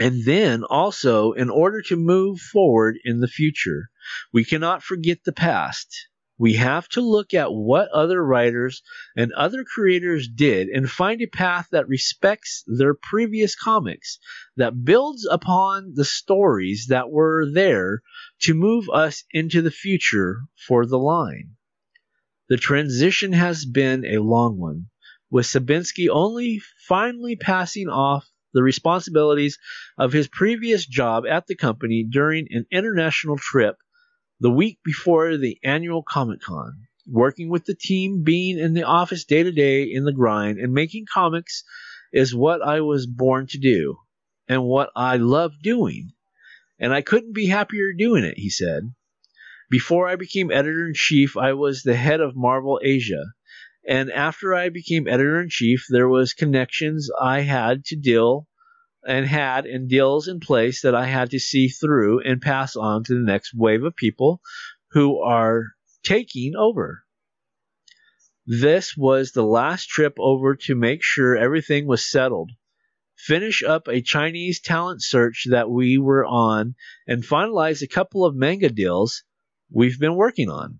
[0.00, 3.90] And then also, in order to move forward in the future,
[4.32, 6.08] we cannot forget the past.
[6.38, 8.82] We have to look at what other writers
[9.16, 14.18] and other creators did and find a path that respects their previous comics,
[14.56, 18.02] that builds upon the stories that were there
[18.40, 21.56] to move us into the future for the line.
[22.48, 24.88] The transition has been a long one,
[25.30, 29.58] with Sabinsky only finally passing off the responsibilities
[29.98, 33.76] of his previous job at the company during an international trip
[34.40, 39.24] the week before the annual Comic Con, working with the team, being in the office
[39.24, 41.64] day to day in the grind, and making comics
[42.12, 43.96] is what I was born to do
[44.48, 46.12] and what I love doing.
[46.78, 48.94] And I couldn't be happier doing it, he said.
[49.70, 53.24] Before I became editor in chief, I was the head of Marvel Asia.
[53.88, 58.46] And after I became editor in chief, there was connections I had to deal
[59.06, 63.04] and had and deals in place that I had to see through and pass on
[63.04, 64.40] to the next wave of people
[64.90, 65.68] who are
[66.02, 67.02] taking over.
[68.46, 72.50] This was the last trip over to make sure everything was settled,
[73.16, 76.74] finish up a Chinese talent search that we were on,
[77.06, 79.24] and finalize a couple of manga deals
[79.70, 80.78] we've been working on.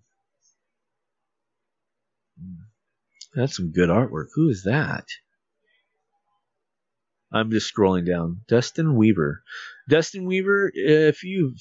[3.35, 4.29] That's some good artwork.
[4.35, 5.07] Who is that?
[7.33, 8.43] I'm just scrolling down.
[8.49, 9.43] Dustin Weaver.
[9.89, 11.61] Dustin Weaver, if you've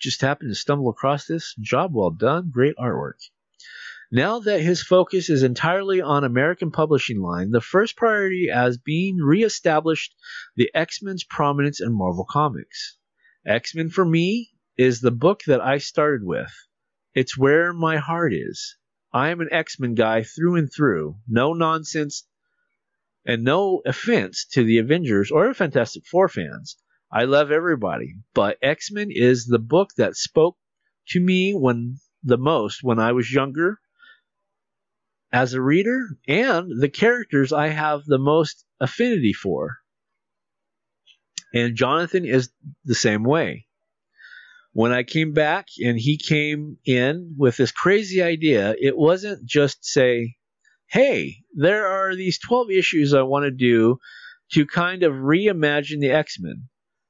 [0.00, 2.50] just happened to stumble across this, job well done.
[2.50, 3.18] Great artwork.
[4.12, 9.16] Now that his focus is entirely on American publishing line, the first priority as being
[9.16, 10.14] reestablished
[10.54, 12.96] the X-Men's prominence in Marvel Comics.
[13.44, 16.52] X-Men for me is the book that I started with.
[17.14, 18.76] It's where my heart is.
[19.12, 21.16] I am an X-Men guy through and through.
[21.26, 22.26] No nonsense
[23.26, 26.76] and no offense to the Avengers or Fantastic Four fans.
[27.12, 30.56] I love everybody, but X-Men is the book that spoke
[31.08, 33.78] to me when the most when I was younger
[35.32, 39.76] as a reader and the characters I have the most affinity for.
[41.52, 42.50] And Jonathan is
[42.84, 43.66] the same way.
[44.72, 49.84] When I came back and he came in with this crazy idea, it wasn't just
[49.84, 50.36] say,
[50.88, 53.98] hey, there are these 12 issues I want to do
[54.52, 56.68] to kind of reimagine the X Men.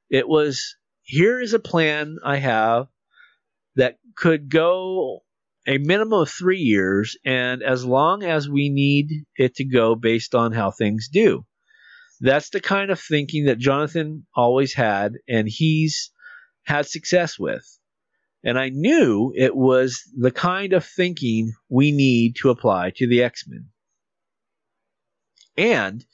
[0.08, 2.86] It was, here is a plan I have
[3.74, 5.24] that could go
[5.66, 10.34] a minimum of three years, and as long as we need it to go based
[10.34, 11.44] on how things do.
[12.20, 16.12] That's the kind of thinking that Jonathan always had, and he's
[16.62, 17.66] had success with.
[18.44, 23.24] And I knew it was the kind of thinking we need to apply to the
[23.24, 23.70] X Men.
[25.56, 26.04] And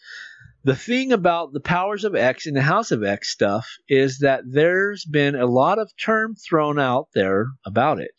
[0.64, 4.42] the thing about the powers of X and the House of X stuff is that
[4.46, 8.14] there's been a lot of term thrown out there about it.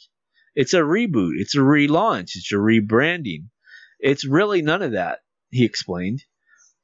[0.56, 3.48] It's a reboot, it's a relaunch, it's a rebranding.
[4.00, 5.20] It's really none of that,
[5.50, 6.24] he explained.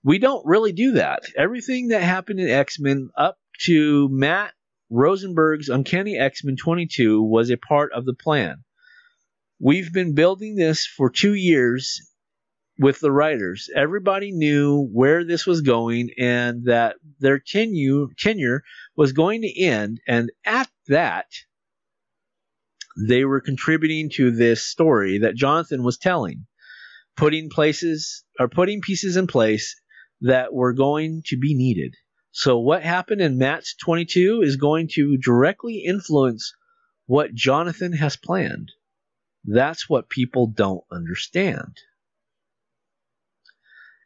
[0.03, 1.23] We don't really do that.
[1.37, 4.53] Everything that happened in X Men up to Matt
[4.89, 8.63] Rosenberg's Uncanny X Men 22 was a part of the plan.
[9.59, 12.01] We've been building this for two years
[12.79, 13.69] with the writers.
[13.75, 18.63] Everybody knew where this was going and that their tenure, tenure
[18.95, 19.99] was going to end.
[20.07, 21.25] And at that,
[22.97, 26.47] they were contributing to this story that Jonathan was telling,
[27.17, 29.79] putting places or putting pieces in place
[30.21, 31.95] that were going to be needed.
[32.31, 36.53] So what happened in Matt's 22 is going to directly influence
[37.07, 38.71] what Jonathan has planned.
[39.43, 41.77] That's what people don't understand.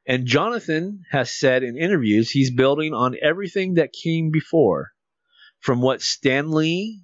[0.06, 4.92] And Jonathan has said in interviews he's building on everything that came before,
[5.60, 7.04] from what Stan Lee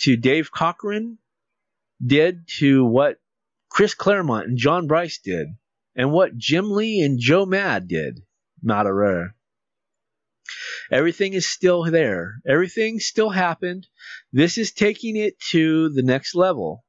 [0.00, 1.18] to Dave Cockrum
[2.04, 3.20] did to what
[3.68, 5.48] Chris Claremont and John Bryce did,
[5.94, 8.22] and what Jim Lee and Joe Mad did.
[8.62, 9.36] Not a rare.
[10.90, 12.36] Everything is still there.
[12.46, 13.86] Everything still happened.
[14.32, 16.84] This is taking it to the next level.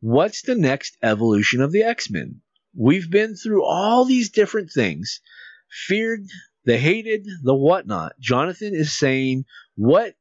[0.00, 2.40] What's the next evolution of the X Men?
[2.76, 5.20] We've been through all these different things
[5.68, 6.26] feared,
[6.64, 8.12] the hated, the whatnot.
[8.20, 9.44] Jonathan is saying,
[9.74, 10.14] What's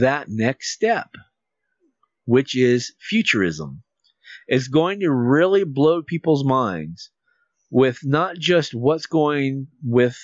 [0.00, 1.10] that next step?
[2.24, 3.82] Which is futurism.
[4.46, 7.10] It's going to really blow people's minds
[7.70, 10.18] with not just what's going with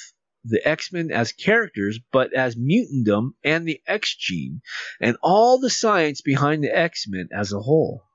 [0.45, 4.61] the X Men as characters, but as mutantdom and the X gene,
[5.01, 8.06] and all the science behind the X Men as a whole.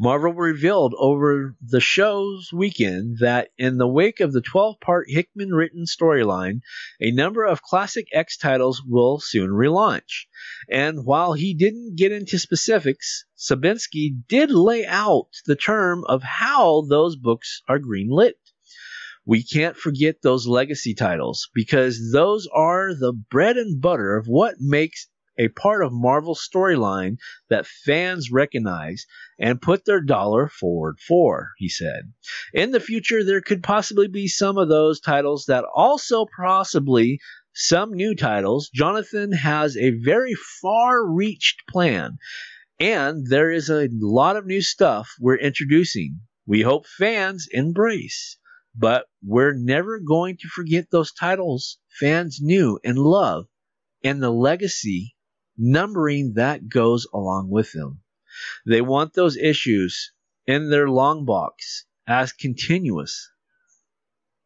[0.00, 5.50] Marvel revealed over the show's weekend that in the wake of the 12 part Hickman
[5.50, 6.60] written storyline,
[7.00, 10.26] a number of classic X titles will soon relaunch.
[10.70, 16.82] And while he didn't get into specifics, Sabinsky did lay out the term of how
[16.88, 18.34] those books are greenlit
[19.28, 24.54] we can't forget those legacy titles because those are the bread and butter of what
[24.58, 25.06] makes
[25.38, 27.16] a part of Marvel's storyline
[27.48, 29.06] that fans recognize
[29.38, 32.12] and put their dollar forward for, he said.
[32.52, 37.20] In the future, there could possibly be some of those titles that also possibly
[37.54, 38.68] some new titles.
[38.74, 42.18] Jonathan has a very far reached plan,
[42.80, 46.20] and there is a lot of new stuff we're introducing.
[46.46, 48.38] We hope fans embrace.
[48.74, 53.46] But we're never going to forget those titles fans knew and love
[54.04, 55.16] and the legacy
[55.58, 58.00] numbering that goes along with them.
[58.66, 60.12] They want those issues
[60.46, 63.30] in their long box as continuous.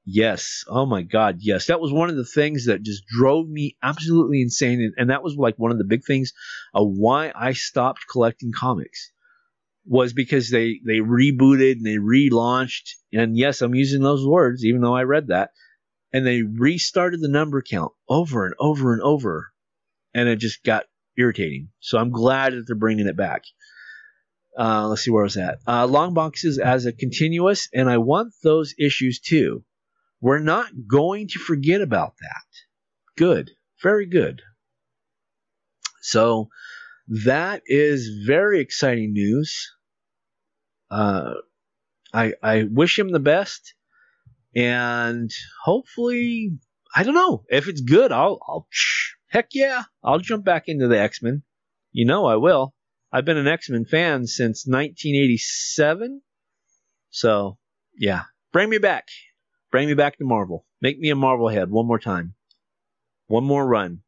[0.05, 0.65] Yes.
[0.67, 1.39] Oh my God.
[1.41, 1.67] Yes.
[1.67, 4.93] That was one of the things that just drove me absolutely insane.
[4.97, 6.33] And, that was like one of the big things
[6.75, 9.13] of why I stopped collecting comics
[9.85, 12.95] was because they, they rebooted and they relaunched.
[13.13, 15.51] And yes, I'm using those words, even though I read that.
[16.13, 19.53] And they restarted the number count over and over and over.
[20.15, 20.85] And it just got
[21.17, 21.69] irritating.
[21.81, 23.43] So I'm glad that they're bringing it back.
[24.59, 25.59] Uh, let's see where I was at.
[25.67, 29.65] Uh, long boxes as a continuous, and I want those issues too.
[30.21, 33.17] We're not going to forget about that.
[33.17, 33.51] Good.
[33.83, 34.43] Very good.
[36.03, 36.49] So
[37.09, 39.71] that is very exciting news.
[40.91, 41.35] Uh,
[42.13, 43.75] I, I wish him the best.
[44.55, 45.31] And
[45.65, 46.59] hopefully,
[46.95, 47.45] I don't know.
[47.49, 48.67] If it's good, I'll, I'll
[49.33, 51.43] heck yeah, I'll jump back into the X Men.
[51.91, 52.75] You know I will.
[53.13, 56.23] I've been an X Men fan since 1987.
[57.11, 57.59] So,
[57.99, 58.23] yeah,
[58.53, 59.09] bring me back.
[59.71, 60.67] Bring me back to Marvel.
[60.81, 62.35] Make me a Marvel head one more time.
[63.27, 64.01] One more run.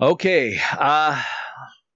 [0.00, 0.58] Okay.
[0.78, 1.20] Uh,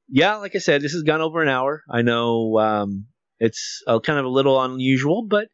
[0.09, 1.83] yeah, like I said, this has gone over an hour.
[1.91, 3.07] I know um,
[3.39, 5.49] it's uh, kind of a little unusual, but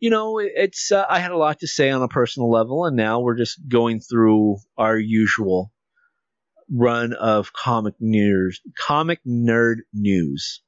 [0.00, 2.96] you know, it's uh, I had a lot to say on a personal level, and
[2.96, 5.72] now we're just going through our usual
[6.70, 10.62] run of comic news, comic nerd news.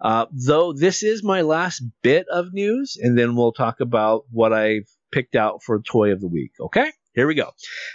[0.00, 4.52] Uh, though this is my last bit of news, and then we'll talk about what
[4.52, 6.52] I've picked out for toy of the week.
[6.60, 7.52] Okay, here we go.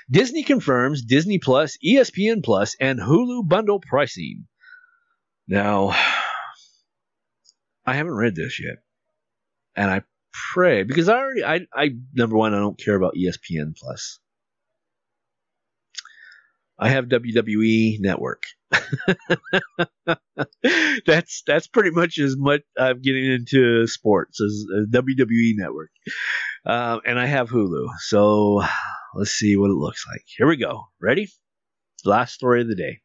[0.09, 4.47] Disney confirms Disney Plus, ESPN Plus, and Hulu bundle pricing.
[5.47, 5.89] Now,
[7.85, 8.77] I haven't read this yet,
[9.75, 10.03] and I
[10.53, 14.19] pray because I already, I, I number one, I don't care about ESPN Plus.
[16.79, 18.43] I have WWE Network.
[21.05, 25.89] that's that's pretty much as much I'm getting into sports as, WWE Network,
[26.65, 27.87] um, and I have Hulu.
[27.99, 28.63] So
[29.13, 30.23] let's see what it looks like.
[30.37, 30.83] Here we go.
[31.01, 31.27] Ready?
[32.05, 33.01] Last story of the day.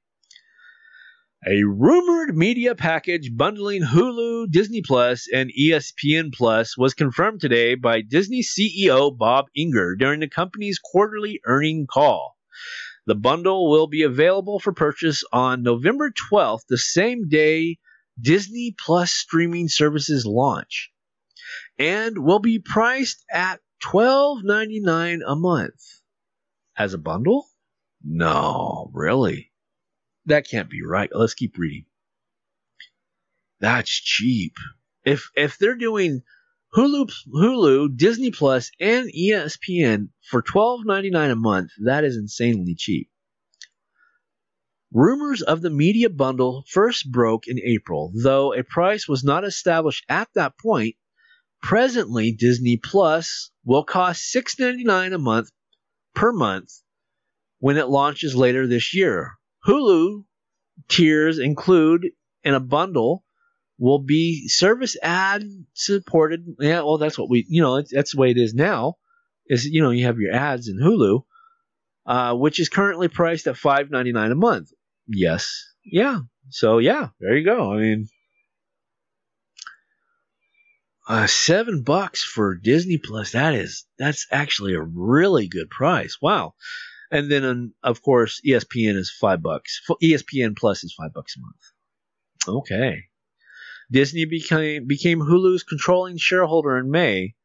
[1.47, 8.01] A rumored media package bundling Hulu, Disney Plus, and ESPN Plus was confirmed today by
[8.01, 12.39] Disney CEO Bob Iger during the company's quarterly earning call.
[13.05, 17.77] The bundle will be available for purchase on November 12th, the same day
[18.19, 20.93] Disney Plus streaming services launch,
[21.79, 26.01] and will be priced at $12.99 a month.
[26.75, 27.47] As a bundle?
[28.03, 29.53] No, really?
[30.27, 31.11] That can't be right.
[31.13, 31.85] Let's keep reading.
[33.61, 34.55] That's cheap.
[35.05, 36.23] If if they're doing
[36.75, 41.71] Hulu, Hulu, Disney Plus, and ESPN for $12.99 a month.
[41.85, 43.09] That is insanely cheap.
[44.93, 50.05] Rumors of the media bundle first broke in April, though a price was not established
[50.09, 50.97] at that point.
[51.63, 55.51] Presently, Disney Plus will cost $6.99 a month
[56.15, 56.83] per month
[57.59, 59.35] when it launches later this year.
[59.67, 60.25] Hulu
[60.89, 62.11] tiers include
[62.43, 63.25] in a bundle
[63.79, 65.43] will be service ad
[65.73, 66.57] supported.
[66.61, 68.97] Yeah, well, that's what we, you know, that's the way it is now.
[69.47, 71.23] Is you know you have your ads in Hulu,
[72.07, 74.71] uh, which is currently priced at five ninety nine a month.
[75.07, 76.21] Yes, yeah.
[76.49, 77.71] So yeah, there you go.
[77.73, 78.09] I mean,
[81.07, 83.33] uh, seven bucks for Disney Plus.
[83.33, 86.17] That is that's actually a really good price.
[86.23, 86.55] Wow.
[87.15, 89.81] And then, um, of course, ESPN is five bucks.
[90.03, 92.59] ESPN Plus is five bucks a month.
[92.59, 93.05] Okay.
[93.89, 97.37] Disney became became Hulu's controlling shareholder in May,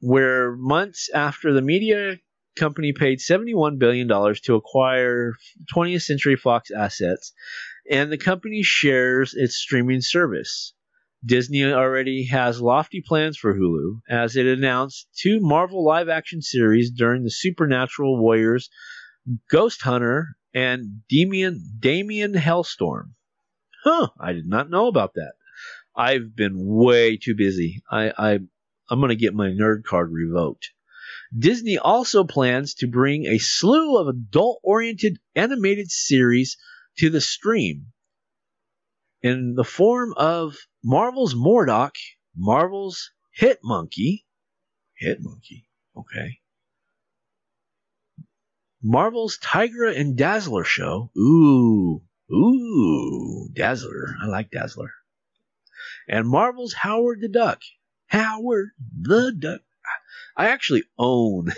[0.00, 2.16] where months after the media
[2.58, 5.34] company paid $71 billion to acquire
[5.72, 7.32] 20th Century Fox assets,
[7.88, 10.74] and the company shares its streaming service.
[11.26, 16.92] Disney already has lofty plans for Hulu, as it announced two Marvel live action series
[16.92, 18.70] during the Supernatural Warriors
[19.50, 23.14] Ghost Hunter and Damien, Damien Hellstrom.
[23.82, 25.32] Huh, I did not know about that.
[25.96, 27.82] I've been way too busy.
[27.90, 28.38] I, I
[28.88, 30.70] I'm gonna get my nerd card revoked.
[31.36, 36.56] Disney also plans to bring a slew of adult oriented animated series
[36.98, 37.86] to the stream
[39.22, 40.56] in the form of
[40.88, 41.96] Marvel's MODOK,
[42.36, 44.24] Marvel's Hit Monkey,
[44.94, 45.66] Hit Monkey,
[45.98, 46.38] okay.
[48.80, 51.10] Marvel's Tigra and Dazzler show.
[51.18, 52.02] Ooh,
[52.32, 54.14] Ooh, Dazzler.
[54.22, 54.92] I like Dazzler.
[56.08, 57.62] And Marvel's Howard the Duck.
[58.06, 59.62] Howard the Duck.
[60.36, 61.52] I actually own.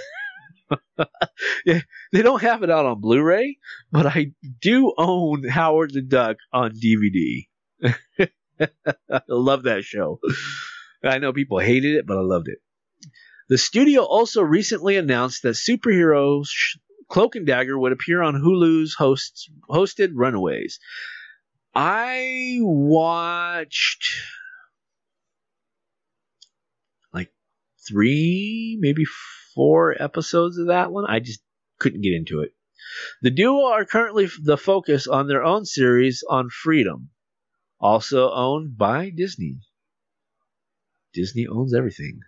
[1.67, 1.83] they
[2.13, 3.59] don't have it out on Blu ray,
[3.93, 4.33] but I
[4.63, 7.47] do own Howard the Duck on DVD.
[9.11, 10.21] I love that show.
[11.03, 12.59] I know people hated it, but I loved it.
[13.49, 16.45] The studio also recently announced that superhero
[17.09, 20.79] Cloak and Dagger would appear on Hulu's hosts, hosted Runaways.
[21.75, 24.11] I watched
[27.13, 27.33] like
[27.89, 29.05] three, maybe
[29.55, 31.07] four episodes of that one.
[31.09, 31.41] I just
[31.79, 32.53] couldn't get into it.
[33.23, 37.09] The duo are currently the focus on their own series on Freeform,
[37.81, 39.59] also owned by Disney.
[41.15, 42.21] Disney owns everything.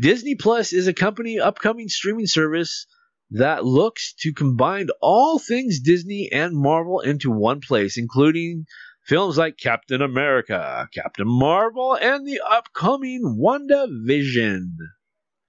[0.00, 2.86] Disney Plus is a company upcoming streaming service
[3.30, 8.66] that looks to combine all things Disney and Marvel into one place, including
[9.04, 14.70] films like Captain America, Captain Marvel, and the upcoming WandaVision.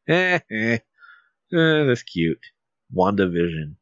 [0.08, 0.80] Eh, eh,
[1.52, 2.44] that's cute.
[2.96, 3.76] WandaVision.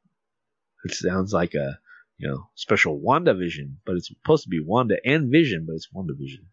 [0.85, 1.79] It sounds like a
[2.17, 6.45] you know special WandaVision, but it's supposed to be Wanda and Vision, but it's WandaVision.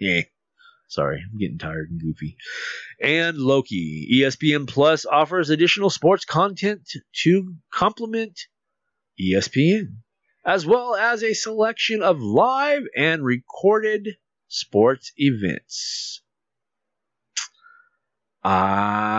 [0.00, 0.22] Yeah.
[0.88, 2.36] Sorry, I'm getting tired and goofy.
[3.00, 4.10] And Loki.
[4.12, 6.86] ESPN Plus offers additional sports content
[7.22, 8.38] to complement
[9.18, 9.96] ESPN,
[10.44, 14.16] as well as a selection of live and recorded
[14.48, 16.20] sports events.
[18.44, 19.14] I'm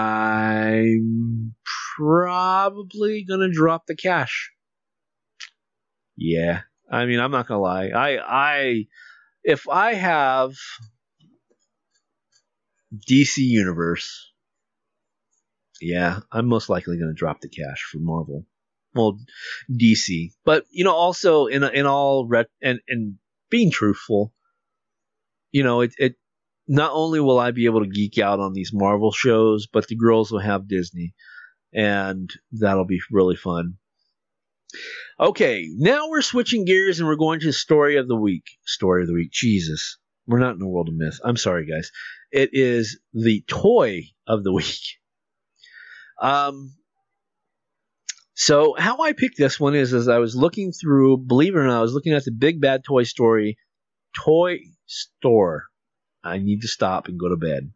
[1.97, 4.52] probably gonna drop the cash.
[6.23, 7.87] Yeah, I mean, I'm not gonna lie.
[7.89, 8.85] I, I,
[9.43, 10.53] if I have
[13.09, 14.31] DC Universe,
[15.81, 18.45] yeah, I'm most likely gonna drop the cash for Marvel.
[18.95, 19.19] Well,
[19.69, 23.15] DC, but you know, also in in all ret- and and
[23.49, 24.33] being truthful,
[25.51, 26.15] you know, it it
[26.69, 29.97] not only will I be able to geek out on these Marvel shows, but the
[29.97, 31.15] girls will have Disney,
[31.73, 33.77] and that'll be really fun.
[35.19, 38.43] Okay, now we're switching gears and we're going to story of the week.
[38.65, 39.31] Story of the week.
[39.31, 39.97] Jesus.
[40.27, 41.19] We're not in the world of myth.
[41.23, 41.91] I'm sorry, guys.
[42.31, 44.81] It is the toy of the week.
[46.21, 46.73] Um,
[48.33, 51.67] so how I picked this one is as I was looking through, believe it or
[51.67, 53.57] not, I was looking at the Big Bad Toy Story
[54.15, 55.65] toy store
[56.23, 57.71] I need to stop and go to bed.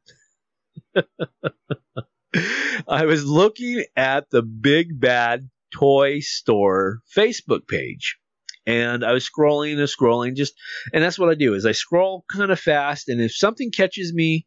[2.87, 8.17] I was looking at the Big Bad Toy Store Facebook page.
[8.65, 10.53] And I was scrolling and scrolling, just
[10.93, 14.13] and that's what I do is I scroll kind of fast, and if something catches
[14.13, 14.45] me,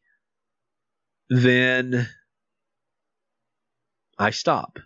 [1.31, 2.07] then
[4.19, 4.79] I stop.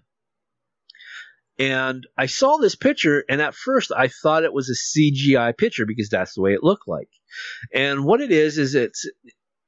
[1.58, 5.86] And I saw this picture, and at first I thought it was a CGI picture
[5.86, 7.08] because that's the way it looked like.
[7.72, 9.08] And what it is is it's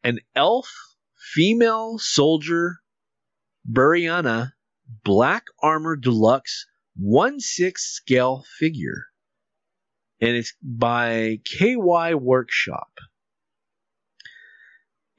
[0.05, 0.68] an elf
[1.34, 2.76] female soldier
[3.70, 4.52] Buriana
[5.04, 9.06] black armor deluxe 1 6 scale figure.
[10.20, 12.90] And it's by KY Workshop.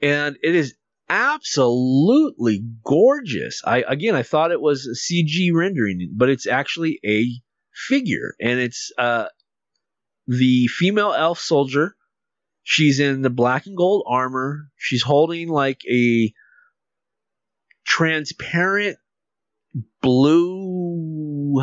[0.00, 0.74] And it is
[1.08, 3.62] absolutely gorgeous.
[3.64, 7.26] I again I thought it was a CG rendering, but it's actually a
[7.88, 9.26] figure and it's uh
[10.26, 11.94] the female elf soldier
[12.70, 14.68] She's in the black and gold armor.
[14.76, 16.34] She's holding like a
[17.86, 18.98] transparent
[20.02, 21.62] blue.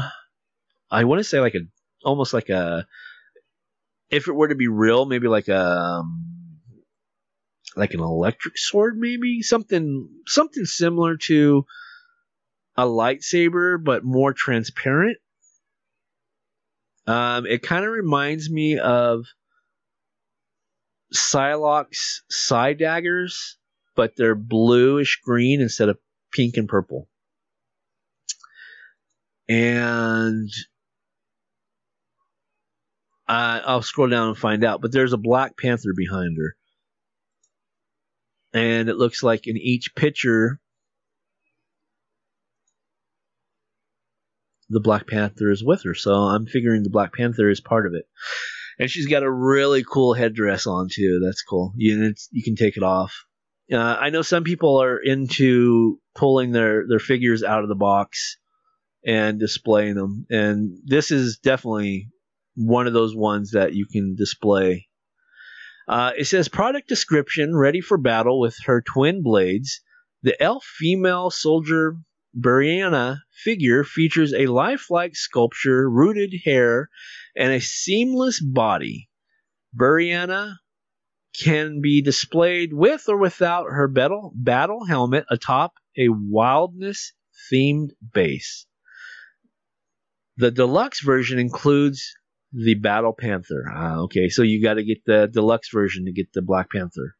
[0.92, 1.62] I want to say like a
[2.04, 2.86] almost like a.
[4.10, 6.26] If it were to be real, maybe like a um,
[7.76, 11.66] like an electric sword, maybe something something similar to
[12.78, 15.18] a lightsaber, but more transparent.
[17.08, 19.26] Um, it kind of reminds me of
[21.14, 23.58] Psylocke's side daggers,
[23.96, 25.98] but they're bluish green instead of
[26.32, 27.08] pink and purple.
[29.48, 30.50] And
[33.28, 36.56] uh, I'll scroll down and find out, but there's a Black Panther behind her.
[38.54, 40.60] And it looks like in each picture,
[44.70, 45.94] the Black Panther is with her.
[45.94, 48.06] So I'm figuring the Black Panther is part of it
[48.80, 51.22] and she's got a really cool headdress on too.
[51.24, 51.74] That's cool.
[51.76, 53.26] You you can take it off.
[53.72, 58.38] Uh, I know some people are into pulling their their figures out of the box
[59.06, 62.10] and displaying them, and this is definitely
[62.56, 64.88] one of those ones that you can display.
[65.88, 69.82] Uh, it says product description ready for battle with her twin blades.
[70.24, 71.98] The elf female soldier
[72.38, 76.90] Buriana figure features a lifelike sculpture, rooted hair,
[77.36, 79.10] and a seamless body.
[79.78, 80.56] Buriana
[81.40, 87.14] can be displayed with or without her battle, battle helmet atop a wildness
[87.52, 88.66] themed base.
[90.38, 92.14] The deluxe version includes
[92.52, 93.66] the Battle Panther.
[93.74, 97.16] Ah, okay, so you got to get the deluxe version to get the Black Panther.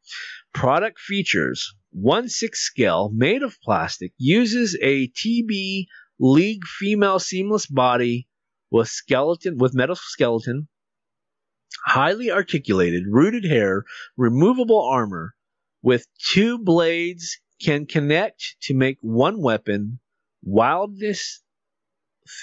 [0.54, 5.86] Product features one six scale made of plastic, uses a TB
[6.20, 8.28] League female seamless body
[8.70, 10.68] with skeleton with metal skeleton,
[11.86, 13.84] highly articulated, rooted hair,
[14.18, 15.36] removable armor
[15.82, 20.00] with two blades can connect to make one weapon.
[20.44, 21.42] Wildness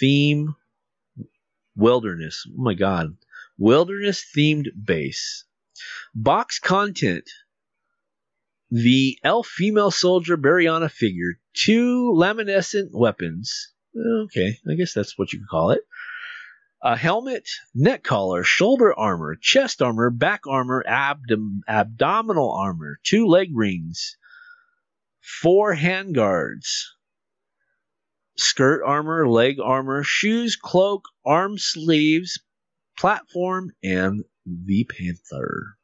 [0.00, 0.54] theme
[1.76, 2.46] wilderness.
[2.48, 3.16] Oh my god.
[3.58, 5.44] Wilderness themed base.
[6.14, 7.28] Box content.
[8.70, 13.72] The elf female soldier Bariana figure, two laminescent weapons.
[13.94, 15.82] Eh, okay, I guess that's what you could call it.
[16.82, 23.50] A helmet, neck collar, shoulder armor, chest armor, back armor, abdom- abdominal armor, two leg
[23.54, 24.16] rings,
[25.20, 26.86] four handguards,
[28.36, 32.38] skirt armor, leg armor, shoes, cloak, arm sleeves,
[32.98, 35.76] platform, and the Panther.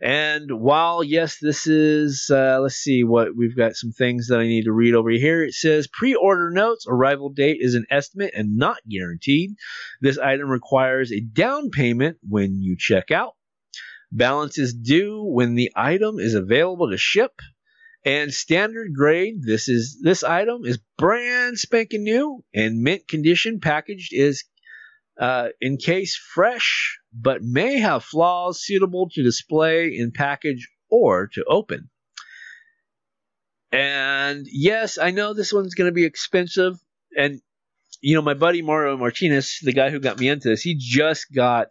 [0.00, 4.46] And while, yes, this is, uh, let's see what we've got some things that I
[4.46, 5.42] need to read over here.
[5.42, 9.56] It says pre order notes, arrival date is an estimate and not guaranteed.
[10.00, 13.32] This item requires a down payment when you check out.
[14.12, 17.32] Balance is due when the item is available to ship.
[18.08, 23.60] And standard grade, this is this item is brand spanking new and mint condition.
[23.60, 24.44] Packaged is
[25.20, 31.44] uh, in case fresh, but may have flaws suitable to display in package or to
[31.46, 31.90] open.
[33.72, 36.78] And yes, I know this one's going to be expensive.
[37.14, 37.42] And
[38.00, 41.26] you know, my buddy Mario Martinez, the guy who got me into this, he just
[41.30, 41.66] got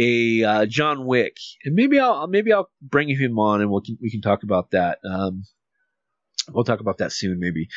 [0.00, 4.10] a uh, John Wick, and maybe I'll maybe I'll bring him on and we'll we
[4.10, 4.98] can talk about that.
[5.04, 5.44] Um,
[6.48, 7.68] we'll talk about that soon, maybe.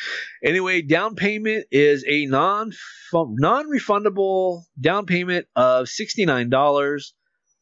[0.42, 2.72] Anyway, down payment is a non
[3.12, 7.14] non refundable down payment of sixty nine dollars,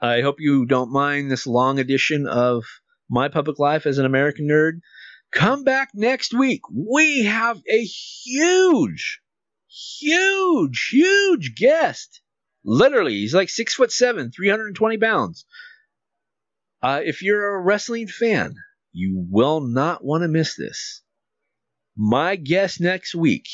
[0.00, 2.64] I hope you don't mind this long edition of
[3.08, 4.80] My Public Life as an American Nerd.
[5.36, 6.62] Come back next week.
[6.72, 9.20] We have a huge,
[9.68, 12.22] huge, huge guest.
[12.64, 15.44] Literally, he's like six foot seven, 320 pounds.
[16.82, 18.54] Uh, if you're a wrestling fan,
[18.92, 21.02] you will not want to miss this.
[21.94, 23.46] My guest next week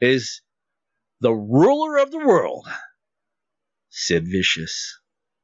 [0.00, 0.42] is
[1.20, 2.66] the ruler of the world,
[3.88, 4.98] Sid Vicious.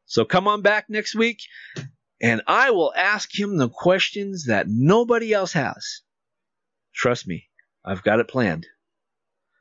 [0.06, 1.38] So come on back next week,
[2.20, 6.02] and I will ask him the questions that nobody else has.
[6.94, 7.48] Trust me,
[7.84, 8.66] I've got it planned.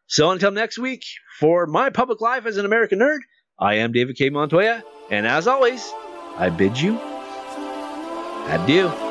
[0.07, 1.03] So until next week,
[1.39, 3.19] for my public life as an American nerd,
[3.59, 4.29] I am David K.
[4.29, 5.93] Montoya, and as always,
[6.35, 6.99] I bid you
[8.49, 9.08] Adieu.